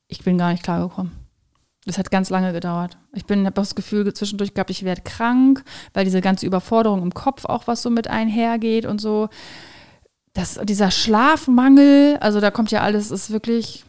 [0.09, 1.13] ich bin gar nicht klargekommen.
[1.87, 2.97] Das hat ganz lange gedauert.
[3.13, 5.63] Ich bin, habe das Gefühl zwischendurch gehabt, ich werde krank,
[5.93, 9.29] weil diese ganze Überforderung im Kopf auch was so mit einhergeht und so.
[10.33, 13.85] Das, dieser Schlafmangel, also da kommt ja alles, ist wirklich,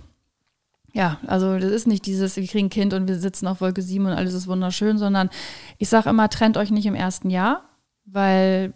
[0.93, 3.81] ja, also das ist nicht dieses, wir kriegen ein Kind und wir sitzen auf Wolke
[3.81, 5.29] 7 und alles ist wunderschön, sondern
[5.77, 7.63] ich sage immer, trennt euch nicht im ersten Jahr,
[8.05, 8.73] weil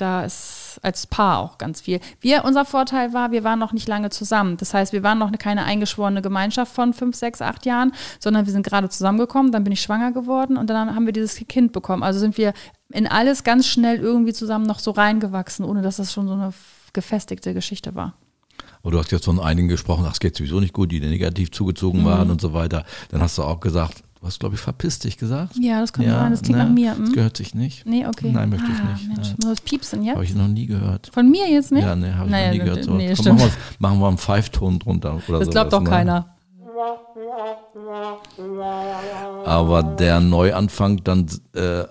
[0.00, 2.00] da ist als Paar auch ganz viel.
[2.20, 4.56] Wir, unser Vorteil war, wir waren noch nicht lange zusammen.
[4.56, 8.52] Das heißt, wir waren noch keine eingeschworene Gemeinschaft von fünf, sechs, acht Jahren, sondern wir
[8.52, 12.02] sind gerade zusammengekommen, dann bin ich schwanger geworden und dann haben wir dieses Kind bekommen.
[12.02, 12.52] Also sind wir
[12.90, 16.52] in alles ganz schnell irgendwie zusammen noch so reingewachsen, ohne dass das schon so eine
[16.92, 18.14] gefestigte Geschichte war.
[18.82, 21.50] Aber du hast jetzt von einigen gesprochen, ach, es geht sowieso nicht gut, die negativ
[21.50, 22.32] zugezogen waren mhm.
[22.32, 22.84] und so weiter.
[23.10, 25.54] Dann hast du auch gesagt, Du hast, glaube ich, verpiss dich gesagt.
[25.60, 26.96] Ja, das kann ja, sein, das klingt ne, nach mir.
[26.96, 27.04] Hm?
[27.04, 27.86] Das gehört sich nicht.
[27.86, 28.32] Nee, okay.
[28.32, 29.06] Nein, möchte ich ah, nicht.
[29.06, 30.16] Mensch, muss das piepsen jetzt?
[30.16, 31.10] Habe ich noch nie gehört.
[31.12, 31.84] Von mir jetzt nicht?
[31.84, 32.88] Ja, nee, habe ich naja, noch nie gehört.
[32.88, 35.20] Nee, Komm, machen, wir, machen wir einen Pfeifton drunter.
[35.28, 35.88] Oder das glaubt doch ne?
[35.88, 36.34] keiner.
[39.44, 41.84] Aber der Neuanfang dann, äh,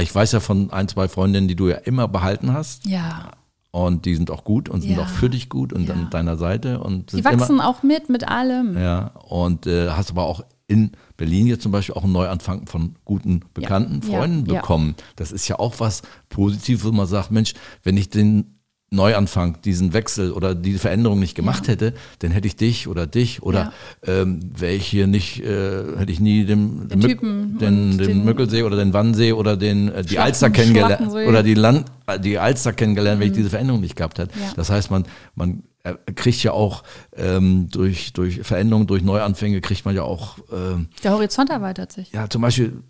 [0.00, 2.86] ich weiß ja von ein, zwei Freundinnen, die du ja immer behalten hast.
[2.86, 3.30] Ja.
[3.70, 5.02] Und die sind auch gut und sind ja.
[5.02, 5.94] auch für dich gut und ja.
[5.94, 6.80] an deiner Seite.
[6.80, 8.76] Und die wachsen immer, auch mit, mit allem.
[8.76, 12.94] Ja, und äh, hast aber auch in Berlin jetzt zum Beispiel auch einen Neuanfang von
[13.04, 14.94] guten, bekannten ja, Freunden ja, bekommen.
[15.16, 16.00] Das ist ja auch was
[16.30, 17.52] Positives, wo man sagt, Mensch,
[17.82, 18.54] wenn ich den
[18.90, 21.72] Neuanfang, diesen Wechsel oder diese Veränderung nicht gemacht ja.
[21.72, 23.72] hätte, dann hätte ich dich oder dich oder
[24.06, 24.22] ja.
[24.22, 28.24] ähm, wäre ich hier nicht, äh, hätte ich nie den, den, Typen den, den, den
[28.24, 31.84] Mückelsee oder den Wannsee oder den, äh, die Alster kennengelernt oder die Land,
[32.20, 33.20] die Alster kennengelernt, mhm.
[33.20, 33.38] wenn ich mhm.
[33.38, 34.32] diese Veränderung nicht gehabt hätte.
[34.38, 34.52] Ja.
[34.56, 35.04] Das heißt, man,
[35.34, 35.64] man
[36.14, 36.82] kriegt ja auch
[37.16, 40.38] ähm, durch, durch Veränderungen, durch Neuanfänge kriegt man ja auch.
[40.52, 42.12] Ähm, Der Horizont erweitert sich.
[42.12, 42.82] Ja, zum Beispiel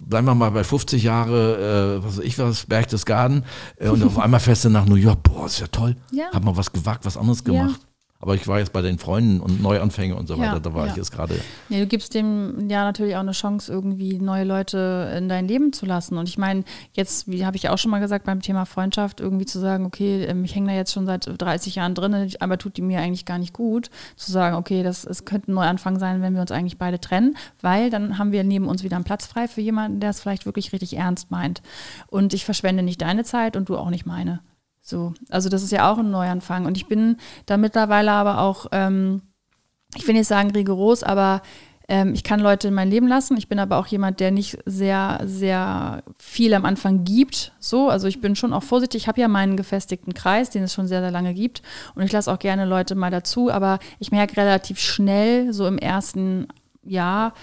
[0.00, 3.44] bleiben wir mal bei 50 Jahre, äh, was weiß ich was, Berchtesgaden,
[3.76, 5.96] äh, und auf einmal fährst du nach New York, boah, ist ja toll.
[6.12, 6.30] Ja.
[6.32, 7.80] Hat man was gewagt, was anderes gemacht.
[8.20, 10.86] Aber ich war jetzt bei den Freunden und Neuanfänge und so weiter, ja, da war
[10.86, 10.90] ja.
[10.90, 11.38] ich jetzt gerade.
[11.68, 15.72] Nee, du gibst dem ja natürlich auch eine Chance, irgendwie neue Leute in dein Leben
[15.72, 16.18] zu lassen.
[16.18, 16.64] Und ich meine,
[16.94, 20.24] jetzt, wie habe ich auch schon mal gesagt, beim Thema Freundschaft, irgendwie zu sagen, okay,
[20.24, 23.24] ähm, ich hänge da jetzt schon seit 30 Jahren drin, aber tut die mir eigentlich
[23.24, 26.50] gar nicht gut, zu sagen, okay, das es könnte ein Neuanfang sein, wenn wir uns
[26.50, 30.00] eigentlich beide trennen, weil dann haben wir neben uns wieder einen Platz frei für jemanden,
[30.00, 31.62] der es vielleicht wirklich richtig ernst meint.
[32.08, 34.40] Und ich verschwende nicht deine Zeit und du auch nicht meine.
[34.88, 36.64] So, also das ist ja auch ein Neuanfang.
[36.64, 39.20] Und ich bin da mittlerweile aber auch, ähm,
[39.94, 41.42] ich will nicht sagen rigoros, aber
[41.88, 43.36] ähm, ich kann Leute in mein Leben lassen.
[43.36, 47.52] Ich bin aber auch jemand, der nicht sehr, sehr viel am Anfang gibt.
[47.60, 49.02] So, also ich bin schon auch vorsichtig.
[49.02, 51.60] Ich habe ja meinen gefestigten Kreis, den es schon sehr, sehr lange gibt.
[51.94, 53.50] Und ich lasse auch gerne Leute mal dazu.
[53.50, 56.48] Aber ich merke relativ schnell, so im ersten
[56.82, 57.34] Jahr,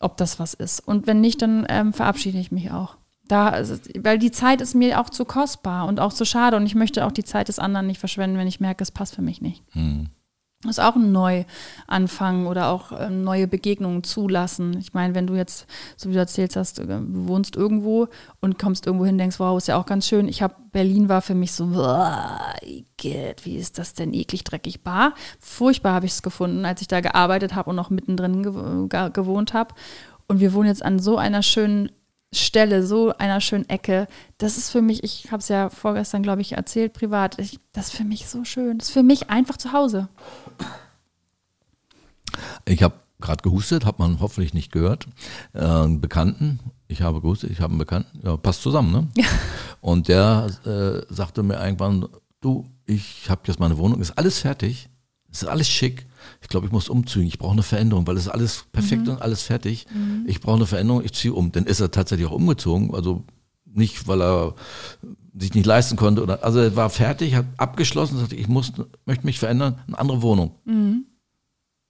[0.00, 0.80] ob das was ist.
[0.80, 2.96] Und wenn nicht, dann ähm, verabschiede ich mich auch.
[3.26, 3.62] Da,
[3.98, 7.06] weil die Zeit ist mir auch zu kostbar und auch zu schade und ich möchte
[7.06, 9.62] auch die Zeit des anderen nicht verschwenden, wenn ich merke, es passt für mich nicht.
[9.70, 10.10] Hm.
[10.64, 14.78] Das ist auch ein Neuanfang oder auch ähm, neue Begegnungen zulassen.
[14.78, 15.66] Ich meine, wenn du jetzt,
[15.96, 18.08] so wie du erzählt hast, äh, du wohnst irgendwo
[18.40, 20.26] und kommst irgendwo hin, denkst, wow, ist ja auch ganz schön.
[20.26, 21.66] Ich habe Berlin war für mich so,
[22.96, 25.14] geht, wie ist das denn eklig, dreckig, bar.
[25.38, 29.74] Furchtbar habe ich es gefunden, als ich da gearbeitet habe und noch mittendrin gewohnt habe.
[30.26, 31.90] Und wir wohnen jetzt an so einer schönen
[32.34, 34.08] Stelle, so einer schönen Ecke.
[34.38, 37.38] Das ist für mich, ich habe es ja vorgestern, glaube ich, erzählt, privat.
[37.38, 38.78] Ich, das ist für mich so schön.
[38.78, 40.08] Das ist für mich einfach zu Hause.
[42.64, 45.06] Ich habe gerade gehustet, hat man hoffentlich nicht gehört.
[45.52, 49.08] Äh, einen Bekannten, ich habe gehustet, ich habe einen Bekannten, ja, passt zusammen, ne?
[49.16, 49.26] Ja.
[49.80, 52.08] Und der äh, sagte mir irgendwann,
[52.40, 54.88] du, ich habe jetzt meine Wohnung, ist alles fertig,
[55.30, 56.06] ist alles schick
[56.40, 59.14] ich glaube, ich muss umziehen, ich brauche eine Veränderung, weil es ist alles perfekt mhm.
[59.14, 59.86] und alles fertig.
[59.92, 60.24] Mhm.
[60.26, 61.52] Ich brauche eine Veränderung, ich ziehe um.
[61.52, 63.24] Dann ist er tatsächlich auch umgezogen, also
[63.64, 64.54] nicht, weil er
[65.36, 66.22] sich nicht leisten konnte.
[66.22, 68.72] Oder, also er war fertig, hat abgeschlossen, sagte, ich muss,
[69.04, 70.52] möchte mich verändern, eine andere Wohnung.
[70.64, 71.06] Mhm.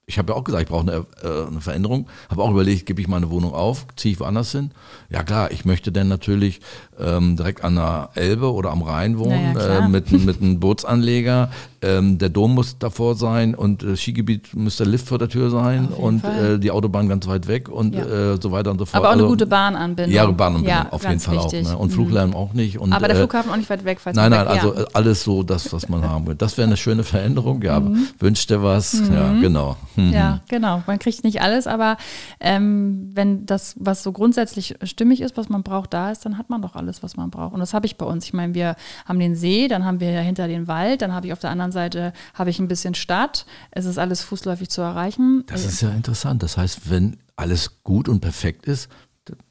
[0.06, 2.08] ich habe ja auch gesagt, ich brauche eine, äh, eine Veränderung.
[2.28, 4.70] Habe auch überlegt, gebe ich meine Wohnung auf, ziehe ich woanders hin?
[5.10, 6.60] Ja klar, ich möchte dann natürlich
[7.00, 9.84] ähm, direkt an der Elbe oder am Rhein wohnen, Ja, ja, klar.
[9.86, 11.50] äh, mit, mit einem Bootsanleger.
[11.82, 15.50] Ähm, der Dom muss davor sein und das Skigebiet müsste der Lift vor der Tür
[15.50, 18.32] sein und äh, die Autobahn ganz weit weg und Ja.
[18.34, 18.96] äh, so weiter und so fort.
[18.96, 20.14] Aber auch eine Also, gute Bahnanbindung.
[20.14, 21.66] Ja, Bahnanbindung, Ja, auf jeden Fall wichtig.
[21.66, 21.72] auch.
[21.72, 21.76] Ne?
[21.78, 21.94] Und Mhm.
[21.94, 22.78] Fluglärm auch nicht.
[22.78, 24.80] Und, Aber der äh, Flughafen auch nicht weit weg, falls Nein, nein, weg- also ja.
[24.82, 26.34] äh, alles so das, was man haben will.
[26.36, 27.76] Das wäre eine schöne Veränderung, ja.
[27.76, 29.02] aber Wünscht dir was?
[29.12, 29.76] Ja, genau.
[29.96, 30.12] Mhm.
[30.12, 30.82] Ja, genau.
[30.86, 31.98] Man kriegt nicht alles, aber
[32.40, 36.50] ähm, wenn das, was so grundsätzlich stimmig ist, was man braucht, da ist, dann hat
[36.50, 37.54] man doch alles, was man braucht.
[37.54, 38.24] Und das habe ich bei uns.
[38.24, 38.76] Ich meine, wir
[39.06, 41.72] haben den See, dann haben wir dahinter den Wald, dann habe ich auf der anderen
[41.72, 43.46] Seite habe ich ein bisschen Stadt.
[43.70, 45.44] Es ist alles fußläufig zu erreichen.
[45.46, 46.42] Das ist ja interessant.
[46.42, 48.88] Das heißt, wenn alles gut und perfekt ist,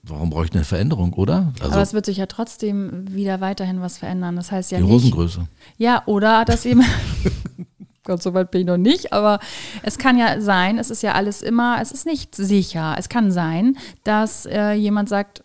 [0.04, 1.54] warum brauche ich eine Veränderung, oder?
[1.60, 4.36] Also aber es wird sich ja trotzdem wieder weiterhin was verändern.
[4.36, 4.94] Das heißt ja die nicht.
[4.94, 5.48] Hosengröße.
[5.78, 6.84] Ja, oder das eben.
[8.06, 9.40] Gott, so weit bin ich noch nicht, aber
[9.82, 12.96] es kann ja sein, es ist ja alles immer, es ist nicht sicher.
[12.98, 15.43] Es kann sein, dass äh, jemand sagt,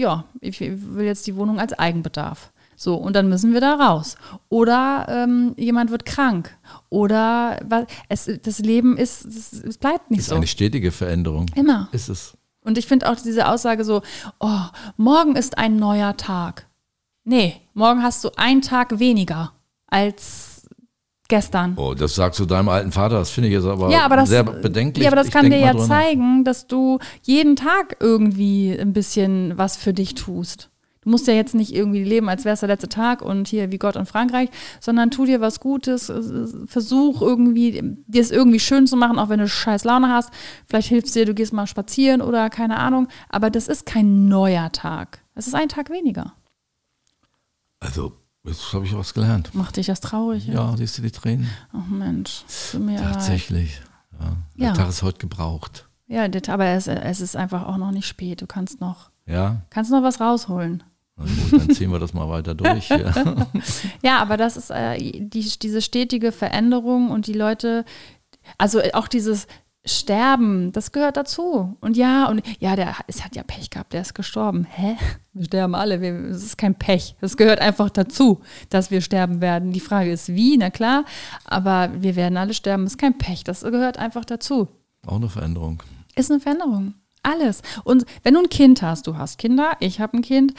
[0.00, 2.52] ja, ich will jetzt die Wohnung als Eigenbedarf.
[2.74, 4.16] So, und dann müssen wir da raus.
[4.48, 6.56] Oder ähm, jemand wird krank.
[6.88, 7.60] Oder
[8.08, 10.34] es, das Leben ist, es, es bleibt nicht Ist so.
[10.34, 11.46] eine stetige Veränderung.
[11.54, 11.90] Immer.
[11.92, 12.38] Ist es.
[12.62, 14.00] Und ich finde auch diese Aussage so,
[14.38, 14.62] oh,
[14.96, 16.68] morgen ist ein neuer Tag.
[17.24, 19.52] Nee, morgen hast du einen Tag weniger
[19.86, 20.49] als
[21.30, 21.74] gestern.
[21.76, 24.28] Oh, das sagst du deinem alten Vater, das finde ich jetzt aber, ja, aber das,
[24.28, 25.04] sehr bedenklich.
[25.04, 29.56] Ja, aber das Ich kann dir ja zeigen, dass du jeden Tag irgendwie ein bisschen
[29.56, 30.70] was für dich tust.
[31.02, 33.72] Du musst ja jetzt nicht irgendwie leben, als wäre es der letzte Tag und hier
[33.72, 34.50] wie Gott in Frankreich,
[34.80, 39.30] sondern tu dir was Gutes, äh, versuch irgendwie, dir es irgendwie schön zu machen, auch
[39.30, 40.30] wenn du scheiß Laune hast.
[40.66, 43.08] Vielleicht hilft es dir, du gehst mal spazieren oder keine Ahnung.
[43.30, 45.22] Aber das ist kein neuer Tag.
[45.34, 46.34] Es ist ein Tag weniger.
[47.80, 49.54] Also, jetzt habe ich was gelernt.
[49.54, 50.46] Macht dich das traurig?
[50.46, 51.48] Ja, siehst du die Tränen?
[51.72, 52.44] Ach Mensch.
[52.98, 53.80] Tatsächlich.
[54.18, 54.36] Ja.
[54.58, 54.72] Der Ja.
[54.74, 55.88] Tag ist heute gebraucht.
[56.06, 58.42] Ja, aber es, es ist einfach auch noch nicht spät.
[58.42, 60.82] Du kannst noch, Ja, kannst noch was rausholen.
[61.16, 62.88] gut, dann ziehen wir das mal weiter durch.
[62.88, 63.14] Hier.
[64.02, 67.84] Ja, aber das ist äh, die, diese stetige Veränderung und die Leute,
[68.58, 69.46] also auch dieses
[69.84, 71.76] Sterben, das gehört dazu.
[71.80, 74.64] Und ja, und ja, der es hat ja Pech gehabt, der ist gestorben.
[74.64, 74.96] Hä?
[75.32, 76.00] Wir sterben alle.
[76.00, 77.16] Wir, es ist kein Pech.
[77.20, 79.72] Das gehört einfach dazu, dass wir sterben werden.
[79.72, 81.04] Die Frage ist wie, na klar,
[81.44, 82.84] aber wir werden alle sterben.
[82.84, 83.44] Ist kein Pech.
[83.44, 84.66] Das gehört einfach dazu.
[85.06, 85.84] Auch eine Veränderung.
[86.16, 86.94] Ist eine Veränderung.
[87.22, 87.62] Alles.
[87.84, 90.52] Und wenn du ein Kind hast, du hast Kinder, ich habe ein Kind,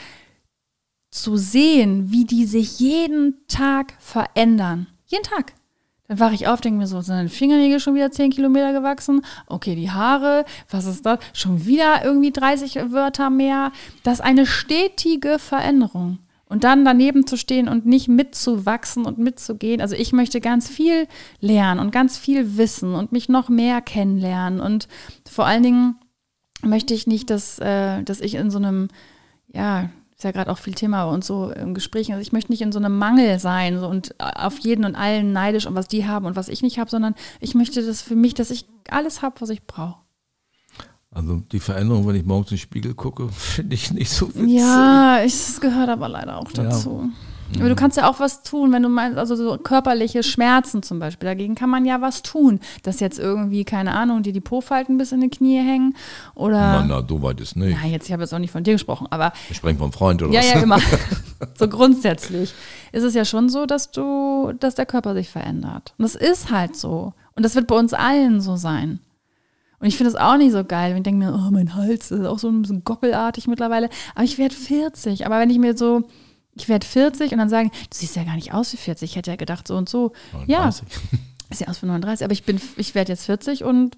[1.12, 4.86] zu sehen, wie die sich jeden Tag verändern.
[5.06, 5.52] Jeden Tag.
[6.12, 9.22] Dann wache ich auf, denke mir so, sind deine Fingernägel schon wieder 10 Kilometer gewachsen?
[9.46, 11.20] Okay, die Haare, was ist das?
[11.32, 13.72] Schon wieder irgendwie 30 Wörter mehr.
[14.02, 16.18] Das ist eine stetige Veränderung.
[16.44, 19.80] Und dann daneben zu stehen und nicht mitzuwachsen und mitzugehen.
[19.80, 21.08] Also ich möchte ganz viel
[21.40, 24.60] lernen und ganz viel wissen und mich noch mehr kennenlernen.
[24.60, 24.88] Und
[25.26, 25.96] vor allen Dingen
[26.62, 28.88] möchte ich nicht, dass, äh, dass ich in so einem,
[29.48, 29.88] ja,
[30.22, 32.62] ist ja gerade auch viel Thema bei uns so im Gespräch, also ich möchte nicht
[32.62, 36.06] in so einem Mangel sein so, und auf jeden und allen neidisch und was die
[36.06, 39.22] haben und was ich nicht habe, sondern ich möchte das für mich, dass ich alles
[39.22, 40.00] habe, was ich brauche.
[41.10, 44.60] Also die Veränderung, wenn ich morgens in den Spiegel gucke, finde ich nicht so witzig.
[44.60, 46.70] Ja, es gehört aber leider auch Ja.
[47.58, 50.98] Aber du kannst ja auch was tun, wenn du meinst, also so körperliche Schmerzen zum
[50.98, 52.60] Beispiel, dagegen kann man ja was tun.
[52.82, 55.94] Dass jetzt irgendwie, keine Ahnung, dir die Po-Falten bis in die Knie hängen
[56.34, 56.58] oder.
[56.58, 57.76] Na, na, so weit ist nicht.
[57.80, 60.22] Nein, jetzt, ich habe jetzt auch nicht von dir gesprochen, aber Wir sprechen vom Freund
[60.22, 60.52] oder Ja, was?
[60.54, 60.78] ja, immer.
[61.58, 62.54] so grundsätzlich
[62.92, 65.94] ist es ja schon so, dass du, dass der Körper sich verändert.
[65.98, 67.12] Und das ist halt so.
[67.34, 69.00] Und das wird bei uns allen so sein.
[69.78, 70.90] Und ich finde es auch nicht so geil.
[70.90, 73.88] wenn Ich denke mir, oh, mein Hals ist auch so ein bisschen gockelartig mittlerweile.
[74.14, 75.26] Aber ich werde 40.
[75.26, 76.02] Aber wenn ich mir so,
[76.54, 79.10] ich werde 40 und dann sagen, du siehst ja gar nicht aus wie 40.
[79.10, 80.12] Ich hätte ja gedacht, so und so.
[80.46, 80.88] Ja, 39.
[81.50, 83.96] ist ja aus für 39, aber ich bin, ich werde jetzt 40 und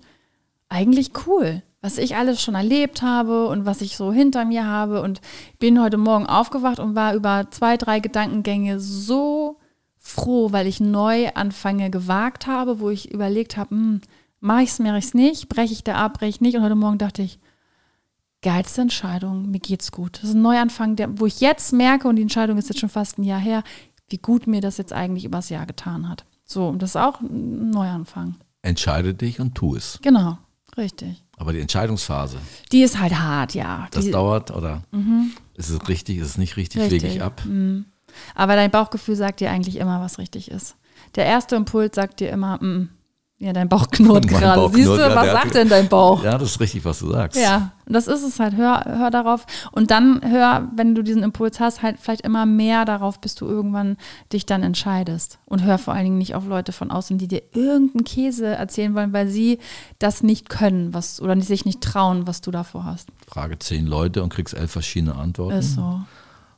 [0.69, 5.03] eigentlich cool, was ich alles schon erlebt habe und was ich so hinter mir habe
[5.03, 5.21] und
[5.59, 9.59] bin heute Morgen aufgewacht und war über zwei, drei Gedankengänge so
[9.99, 14.01] froh, weil ich Neuanfänge gewagt habe, wo ich überlegt habe, hm,
[14.41, 16.63] mache ich es, mache ich es nicht, breche ich da ab, breche ich nicht und
[16.63, 17.39] heute Morgen dachte ich,
[18.45, 20.19] geilste Entscheidung, mir geht's gut.
[20.23, 22.89] Das ist ein Neuanfang, der, wo ich jetzt merke und die Entscheidung ist jetzt schon
[22.89, 23.65] fast ein Jahr her,
[24.09, 26.25] wie gut mir das jetzt eigentlich übers Jahr getan hat.
[26.47, 28.37] So, und das ist auch ein Neuanfang.
[28.63, 29.99] Entscheide dich und tu es.
[30.03, 30.39] Genau,
[30.77, 31.25] richtig.
[31.37, 32.39] Aber die Entscheidungsphase,
[32.71, 33.89] Die ist halt hart, ja.
[33.91, 34.83] das Die, dauert oder
[35.55, 37.03] ist es richtig, ist es nicht richtig, Richtig.
[37.03, 37.43] wege ich ab.
[38.37, 40.77] aber dein Bauchgefühl sagt dir eigentlich immer, was richtig ist.
[41.17, 42.89] Der erste Impuls sagt dir immer, mm,
[43.39, 44.61] Ja, dein Bauch knurrt Mein gerade.
[44.61, 46.23] Bauch Siehst knurrt, du, ja, was sagt hat- denn dein Bauch?
[46.23, 47.39] Ja, das ist richtig, was du sagst.
[47.39, 48.55] Ja, und das ist es halt.
[48.57, 49.45] Hör, hör darauf.
[49.73, 53.47] Und dann hör, wenn du diesen Impuls hast, halt vielleicht immer mehr darauf, bis du
[53.47, 53.97] irgendwann
[54.33, 55.39] dich dann entscheidest.
[55.47, 58.95] Und hör vor allen Dingen nicht auf Leute von außen, die dir irgendeinen Käse erzählen
[58.95, 59.59] wollen, weil sie
[59.99, 63.09] das nicht können, was oder sich nicht trauen, was du davor hast.
[63.27, 65.59] Frage zehn Leute und kriegst elf verschiedene Antworten.
[65.59, 66.01] Ist so.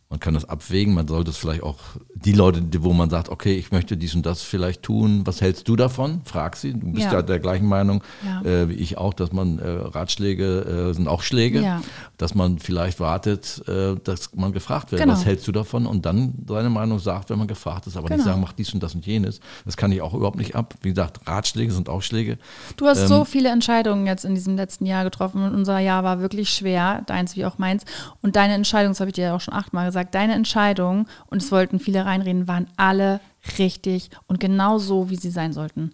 [0.08, 1.78] Man kann das abwägen, man sollte es vielleicht auch,
[2.14, 5.66] die Leute, wo man sagt, okay, ich möchte dies und das vielleicht tun, was hältst
[5.66, 6.20] du davon?
[6.24, 7.14] Frag sie, du bist Ja.
[7.14, 8.40] ja, der gleichen Meinung Ja.
[8.48, 11.82] äh, wie ich auch, dass man äh, Ratschläge äh, sind auch Schläge, Ja.
[12.18, 15.12] dass man vielleicht wartet, äh, dass man gefragt wird, Genau.
[15.14, 18.18] was hältst du davon und dann seine Meinung sagt, wenn man gefragt ist, aber nicht
[18.18, 18.30] Genau.
[18.30, 19.40] sagen, mach dies und das und jenes.
[19.64, 20.74] Das kann ich auch überhaupt nicht ab.
[20.82, 22.38] Wie gesagt, Ratschläge sind auch Schläge.
[22.76, 26.04] Du hast Ähm, so viele Entscheidungen jetzt in diesem letzten Jahr getroffen und unser Jahr
[26.04, 27.84] war wirklich schwer, deins wie auch meins.
[28.22, 31.42] Und deine Entscheidungen, das habe ich dir ja auch schon achtmal gesagt, deine Entscheidungen, und
[31.42, 33.20] es wollten viele reinreden, waren alle
[33.58, 35.92] richtig und genau so, wie sie sein sollten.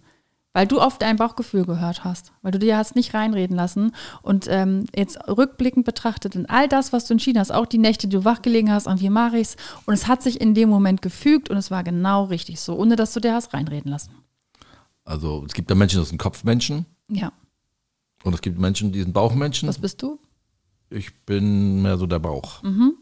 [0.55, 3.91] Weil du auf dein Bauchgefühl gehört hast, weil du dir hast nicht reinreden lassen.
[4.21, 8.07] Und ähm, jetzt rückblickend betrachtet, in all das, was du entschieden hast, auch die Nächte,
[8.07, 9.55] die du wachgelegen hast, und wie mache ich's?
[9.87, 12.95] Und es hat sich in dem Moment gefügt und es war genau richtig so, ohne
[12.95, 14.11] dass du dir hast reinreden lassen.
[15.05, 17.31] Also es gibt da Menschen, das sind Kopfmenschen Ja.
[18.23, 19.67] und es gibt Menschen, die sind Bauchmenschen.
[19.67, 20.19] Was bist du?
[20.91, 22.61] Ich bin mehr so der Bauch.
[22.61, 22.93] Mhm.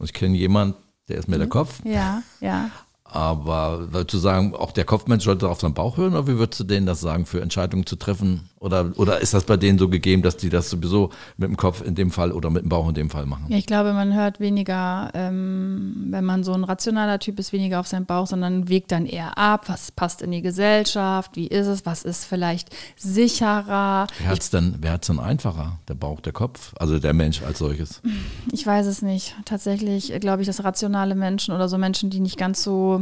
[0.00, 0.76] Und ich kenne jemanden,
[1.08, 1.80] der ist mehr der Kopf.
[1.84, 2.70] Ja, ja.
[3.12, 6.60] Aber würdest du sagen, auch der Kopfmensch sollte auf seinen Bauch hören oder wie würdest
[6.60, 8.48] du denen das sagen, für Entscheidungen zu treffen?
[8.60, 11.82] Oder, oder ist das bei denen so gegeben, dass die das sowieso mit dem Kopf
[11.82, 13.46] in dem Fall oder mit dem Bauch in dem Fall machen?
[13.48, 17.80] Ja, ich glaube, man hört weniger, ähm, wenn man so ein rationaler Typ ist, weniger
[17.80, 21.66] auf seinen Bauch, sondern wägt dann eher ab, was passt in die Gesellschaft, wie ist
[21.66, 24.06] es, was ist vielleicht sicherer.
[24.18, 25.78] Wer hat es denn, wer hat's denn einfacher?
[25.88, 26.74] Der Bauch, der Kopf?
[26.78, 28.02] Also der Mensch als solches?
[28.52, 29.34] Ich weiß es nicht.
[29.46, 32.99] Tatsächlich äh, glaube ich, dass rationale Menschen oder so Menschen, die nicht ganz so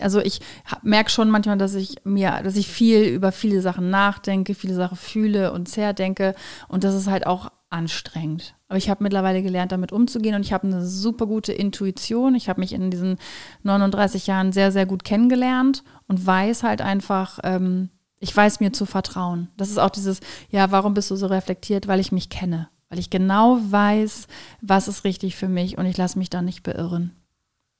[0.00, 0.40] also ich
[0.82, 4.96] merke schon manchmal, dass ich mir, dass ich viel über viele Sachen nachdenke, viele Sachen
[4.96, 6.34] fühle und zerdenke
[6.68, 8.54] und das ist halt auch anstrengend.
[8.68, 12.34] Aber ich habe mittlerweile gelernt, damit umzugehen und ich habe eine super gute Intuition.
[12.34, 13.16] Ich habe mich in diesen
[13.62, 17.88] 39 Jahren sehr, sehr gut kennengelernt und weiß halt einfach, ähm,
[18.18, 19.48] ich weiß mir zu vertrauen.
[19.56, 21.88] Das ist auch dieses, ja, warum bist du so reflektiert?
[21.88, 22.68] Weil ich mich kenne.
[22.88, 24.26] Weil ich genau weiß,
[24.60, 27.12] was ist richtig für mich und ich lasse mich da nicht beirren.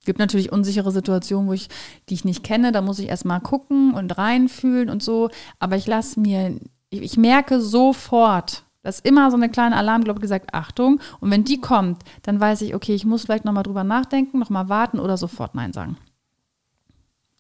[0.05, 1.69] Gibt natürlich unsichere Situationen, wo ich,
[2.09, 5.31] die ich nicht kenne, da muss ich erstmal gucken und reinfühlen und so.
[5.61, 6.59] Aber ich lasse mir,
[6.91, 11.01] ich, ich merke sofort, dass immer so eine kleine Alarmglocke gesagt, Achtung.
[11.21, 14.69] Und wenn die kommt, dann weiß ich, okay, ich muss vielleicht nochmal drüber nachdenken, nochmal
[14.69, 15.97] warten oder sofort Nein sagen.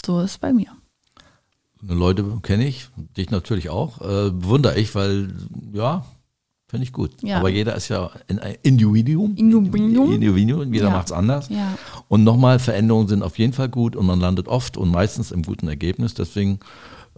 [0.04, 0.68] So ist es bei mir.
[1.80, 4.00] Leute kenne ich, dich natürlich auch.
[4.00, 5.34] Äh, bewundere ich, weil,
[5.72, 6.04] ja,
[6.72, 7.10] finde ich gut.
[7.22, 7.36] Ja.
[7.38, 9.34] Aber jeder ist ja ein Individuum.
[9.36, 10.14] Individuum.
[10.14, 10.72] Individuum.
[10.72, 10.90] Jeder Ja.
[10.92, 11.50] macht es anders.
[11.50, 11.76] Ja.
[12.08, 15.42] Und nochmal, Veränderungen sind auf jeden Fall gut und man landet oft und meistens im
[15.42, 16.14] guten Ergebnis.
[16.14, 16.60] Deswegen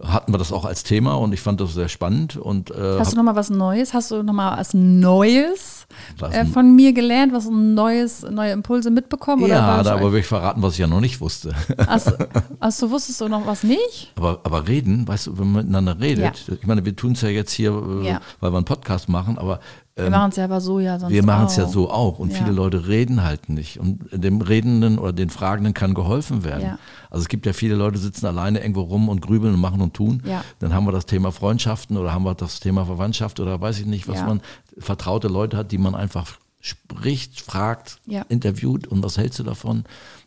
[0.01, 2.35] hatten wir das auch als Thema und ich fand das sehr spannend.
[2.35, 3.93] Und, äh, Hast du nochmal was Neues?
[3.93, 5.87] Hast du nochmal was Neues
[6.21, 9.45] äh, von mir gelernt, was neues, neue Impulse mitbekommen?
[9.47, 11.53] ja, da aber will ich verraten, was ich ja noch nicht wusste.
[11.77, 12.11] Achso,
[12.59, 14.11] achso, wusstest du noch was nicht?
[14.17, 17.29] Aber, aber reden, weißt du, wenn man miteinander redet, ich meine, wir tun es ja
[17.29, 18.21] jetzt hier, äh, Ja.
[18.41, 19.59] weil wir einen Podcast machen, aber
[19.97, 21.69] Wir ähm, machen es ja aber so ja sonst wir machen es ja auch.
[21.71, 22.39] so auch und Ja.
[22.39, 26.63] viele Leute reden halt nicht und dem Redenden oder den Fragenden kann geholfen werden.
[26.63, 26.79] Ja.
[27.09, 29.93] Also es gibt ja viele Leute, sitzen alleine irgendwo rum und grübeln und machen und
[29.93, 30.21] tun.
[30.25, 30.43] Ja.
[30.59, 33.85] Dann haben wir das Thema Freundschaften oder haben wir das Thema Verwandtschaft oder weiß ich
[33.85, 34.41] nicht, was man
[34.77, 39.85] vertraute Leute hat, die man einfach spricht, fragt, interviewt und was hältst du davon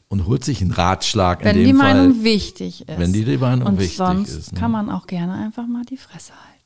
[0.08, 1.94] und holt sich einen Ratschlag Wenn in die dem Fall.
[1.94, 2.98] Meinung wichtig ist.
[2.98, 4.60] Wenn die Meinung Und wichtig sonst ist, ne?
[4.60, 6.57] kann man auch gerne einfach mal die Fresse halten.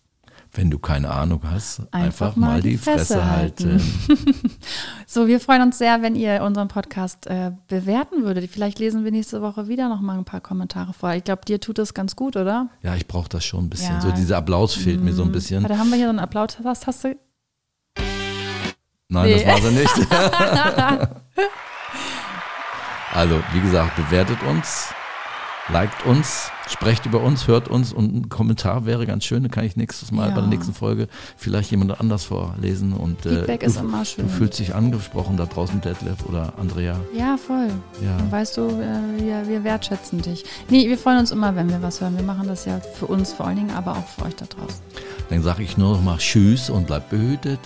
[0.54, 3.80] Wenn du keine Ahnung hast, einfach, Einfach mal, mal die Fresse, Fresse halten.
[5.06, 8.50] So, wir freuen uns sehr, wenn ihr unseren Podcast äh, bewerten würdet.
[8.50, 11.12] Vielleicht lesen wir nächste Woche wieder noch mal ein paar Kommentare vor.
[11.14, 12.68] Ich glaube, dir tut das ganz gut, oder?
[12.82, 13.94] Ja, ich brauche das schon ein bisschen.
[13.94, 14.00] Ja.
[14.00, 15.62] So dieser Applaus fehlt mir so ein bisschen.
[15.62, 17.16] Warte, haben wir hier so eine Applaus-Taste?
[19.08, 19.44] Nein, Nee.
[19.44, 20.08] das war sie nicht.
[23.14, 24.94] also, wie gesagt, bewertet uns,
[25.68, 29.42] liked uns, sprecht über uns, hört uns und ein Kommentar wäre ganz schön.
[29.42, 30.34] Dann kann ich nächstes Mal Ja.
[30.34, 32.92] bei der nächsten Folge vielleicht jemand anders vorlesen.
[32.92, 34.26] Und, äh, Feedback du, ist immer schön.
[34.26, 36.96] Du fühlst dich angesprochen da draußen, Detlef oder Andrea.
[37.16, 37.68] Ja, voll.
[38.02, 38.16] Ja.
[38.18, 40.44] Dann weißt du, äh, wir, wir wertschätzen dich.
[40.68, 42.16] Nee, wir freuen uns immer, wenn wir was hören.
[42.16, 44.80] Wir machen das ja für uns vor allen Dingen, aber auch für euch da draußen.
[45.30, 47.60] Dann sage ich nur noch mal Tschüss und bleibt behütet.